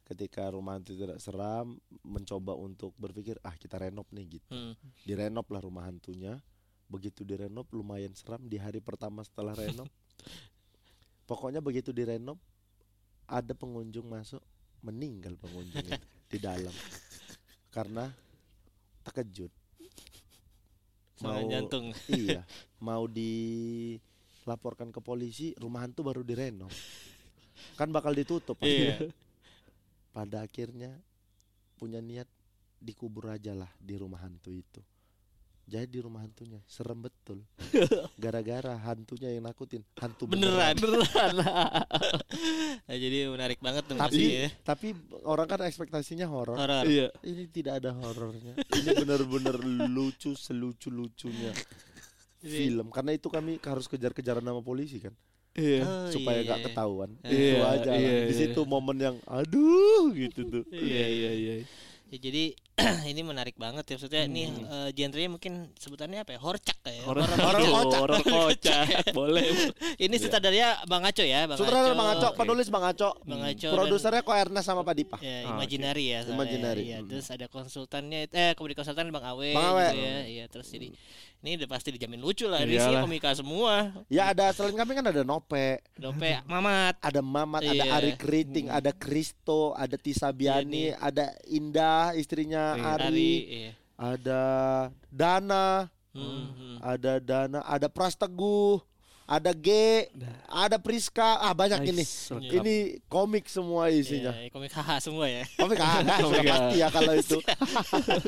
[0.05, 4.77] ketika rumah hantu tidak seram mencoba untuk berpikir ah kita renov nih gitu Hmm.
[5.01, 6.37] direnov lah rumah hantunya
[6.85, 9.89] begitu direnov lumayan seram di hari pertama setelah renov
[11.25, 12.37] pokoknya begitu direnov
[13.25, 14.45] ada pengunjung masuk
[14.85, 15.97] meninggal pengunjung itu
[16.29, 16.75] di dalam
[17.75, 18.13] karena
[19.01, 19.49] terkejut
[21.15, 21.87] Serangan jantung.
[22.11, 22.43] iya
[22.87, 26.71] mau dilaporkan ke polisi rumah hantu baru direnov
[27.79, 29.09] kan bakal ditutup Iya.
[30.11, 30.95] pada akhirnya
[31.75, 32.27] punya niat
[32.79, 34.83] dikubur aja lah di rumah hantu itu
[35.65, 37.41] jadi di rumah hantunya serem betul
[38.23, 40.77] gara-gara hantunya yang nakutin hantu Beneran.
[42.85, 44.49] Nah, jadi menarik banget tuh tapi ya.
[44.61, 44.93] tapi
[45.25, 46.85] orang kan ekspektasinya horor Horor.
[46.85, 47.09] Iya.
[47.25, 49.57] ini tidak ada horornya ini benar-benar
[49.89, 51.55] lucu selucu lucunya
[52.45, 55.15] film karena itu kami harus kejar-kejaran sama polisi kan
[55.55, 55.87] Iya.
[55.87, 56.67] Oh, supaya iya, nggak iya.
[56.67, 57.99] ketahuan Iya, itu aja lah.
[58.03, 58.39] iya, di iya.
[58.43, 61.55] situ momen yang aduh gitu tuh Iya iya iya.
[62.07, 62.45] Ya, jadi
[63.07, 66.39] ini menarik banget ya maksudnya ini eh, genrenya mungkin sebutannya apa ya?
[66.39, 67.03] Horcak ya.
[67.03, 67.99] Horor Horor kocak.
[67.99, 68.87] horor kocak.
[69.15, 69.47] Boleh.
[69.97, 71.97] Ini sutradaranya Bang Aco ya, Bang Sutradara Aco.
[71.97, 75.17] Bang Aco, penulis Bang Aco, Bang Aco produsernya kok Ernest sama Pak Dipa.
[75.19, 76.19] Ya, Ah, Imaginary ya.
[76.21, 76.35] soalnya.
[76.37, 76.83] Imaginary.
[76.85, 77.09] Iya, Mm.
[77.09, 79.87] terus ada konsultannya eh komedi konsultan Bang Awe, Bang Awe.
[79.89, 80.17] gitu ya.
[80.27, 80.89] Iya, terus jadi
[81.41, 82.59] ini udah pasti dijamin lucu lah.
[82.59, 83.93] Ini sih komika semua.
[84.09, 86.99] Ya ada selain kami kan ada Nope, Dope Mamat.
[86.99, 87.93] ada Mamat, ada Iya.
[87.95, 92.85] Ari Keriting, ada Kristo, ada Tisa Biani, ada Indah istrinya Iya.
[92.93, 93.73] Ari, Ari, iya.
[93.95, 94.43] ada
[95.09, 95.67] Dana,
[96.15, 96.77] Hmm, hmm.
[96.79, 98.79] ada Dana, ada Prasteguh,
[99.27, 99.69] ada G,
[100.47, 102.05] ada Priska, ah banyak ini.
[102.05, 102.55] Nice, lengkap.
[102.55, 102.75] Ini
[103.09, 104.31] komik semua isinya.
[104.31, 105.43] Iya, komik haha semua ya.
[105.59, 106.53] Komik ah, sudah Komik, ah.
[106.55, 107.39] pasti ya kalau itu.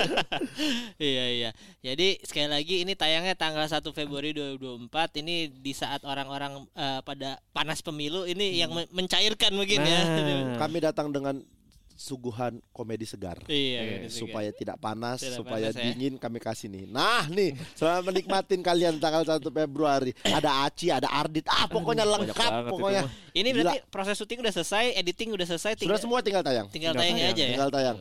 [0.98, 1.50] iya iya.
[1.84, 7.38] Jadi sekali lagi ini tayangnya tanggal 1 Februari 2024 ini di saat orang-orang eh, pada
[7.52, 10.00] panas pemilu ini yang men- mencairkan mungkin ya.
[10.02, 10.58] Nah.
[10.58, 11.38] Kami datang dengan
[11.97, 13.40] suguhan komedi segar.
[13.47, 14.12] Iya, juga.
[14.12, 15.84] supaya tidak panas, Tidak supaya panas, ya.
[15.90, 16.84] dingin kami kasih nih.
[16.86, 20.12] Nah nih, selamat menikmatin kalian tanggal 1 Februari.
[20.22, 23.03] Ada Aci, ada Ardit, ah pokoknya lengkap itu pokoknya.
[23.32, 26.68] Ini berarti proses syuting udah selesai, editing udah selesai, Sudah tinggal semua tinggal tayang.
[26.68, 27.51] tinggal Tinggal tayangnya tayang, aja ya.
[27.51, 27.97] tinggal tayang.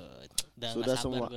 [0.56, 1.28] Udah Sudah semua.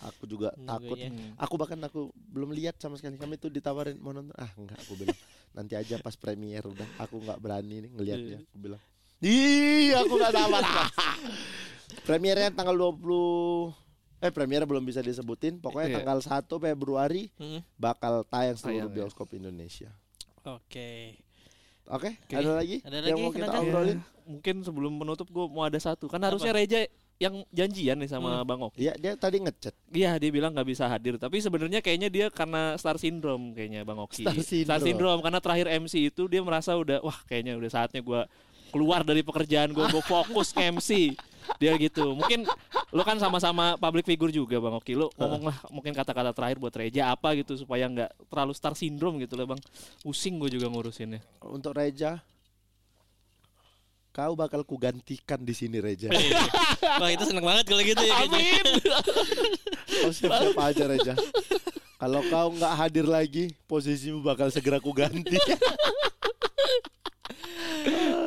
[0.00, 0.96] Aku juga Nunggu takut.
[0.96, 1.10] ya.
[1.36, 2.00] Aku bahkan aku
[2.32, 3.14] belum lihat sama sekali.
[3.14, 4.32] Kami tuh ditawarin mau nonton.
[4.32, 5.18] Ah enggak, aku bilang
[5.52, 6.88] nanti aja pas premier udah.
[6.98, 8.38] Aku nggak berani nih ngelihatnya.
[8.42, 8.80] Aku bilang.
[9.20, 10.62] Ih, aku nggak sabar.
[12.00, 13.74] Premiernya tanggal 20
[14.20, 15.56] Eh premiernya belum bisa disebutin.
[15.58, 15.96] Pokoknya Iya.
[15.98, 18.96] tanggal 1 Februari Hmm, bakal tayang seluruh Tayang, ya.
[19.00, 19.88] bioskop Indonesia.
[20.42, 21.16] Oke.
[21.86, 22.34] Oke, Oke.
[22.36, 23.62] ada lagi Ada yang lagi, mau kita Kenapa?
[23.62, 23.98] obrolin?
[24.22, 26.06] Mungkin sebelum menutup gue mau ada satu.
[26.06, 26.86] Kan harusnya Reja
[27.16, 28.76] yang janjian nih sama Bang Ok.
[28.76, 29.72] Iya, dia tadi ngechat.
[29.90, 33.98] Iya dia bilang nggak bisa hadir tapi sebenarnya kayaknya dia karena star syndrome kayaknya Bang
[33.98, 34.22] Oki.
[34.22, 34.84] Star syndrome.
[34.84, 38.24] syndrome karena terakhir MC itu dia merasa udah wah kayaknya udah saatnya gua
[38.68, 41.16] keluar dari pekerjaan gue gue fokus ke MC
[41.60, 42.48] dia gitu mungkin
[42.90, 46.74] lu kan sama-sama public figure juga bang Oki lu ngomong lah mungkin kata-kata terakhir buat
[46.74, 49.60] Reja apa gitu supaya nggak terlalu star syndrome gitu lah bang
[50.02, 52.18] pusing gue juga ngurusinnya Untuk Reja
[54.10, 56.10] Kau bakal kugantikan di sini Reja.
[56.98, 58.26] Wah itu seneng banget kalau gitu ya.
[58.26, 58.66] Amin.
[60.02, 61.14] Kau siap-siap aja Reja.
[62.00, 65.36] Kalau kau nggak hadir lagi, posisimu bakal segera kuganti.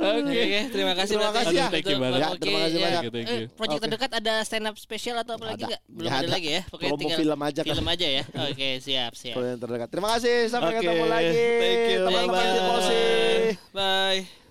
[0.03, 1.13] Oke, terima kasih.
[1.15, 1.67] Terima kasih ya.
[1.69, 2.13] Thank you banget.
[2.13, 2.83] Bang Ya, terima kasih ya.
[2.83, 3.01] banyak.
[3.01, 3.47] Thank you, thank Eh, you.
[3.53, 3.85] project Oke.
[3.85, 5.69] terdekat ada stand up spesial atau apa lagi Ada.
[5.69, 5.81] nggak?
[5.87, 6.31] Belum Ya, ada, ada.
[6.31, 6.61] lagi ya.
[6.65, 7.69] Pokoknya Promo tinggal film aja kan.
[7.69, 8.23] film aja ya.
[8.43, 9.35] Oke, siap, siap.
[9.35, 9.87] Kalau yang terdekat.
[9.87, 11.33] Terima kasih, sampai Oke, ketemu lagi.
[11.55, 12.55] thank you, Teman-teman bye-bye.
[12.55, 13.03] Tifosi.
[13.71, 14.42] Bye.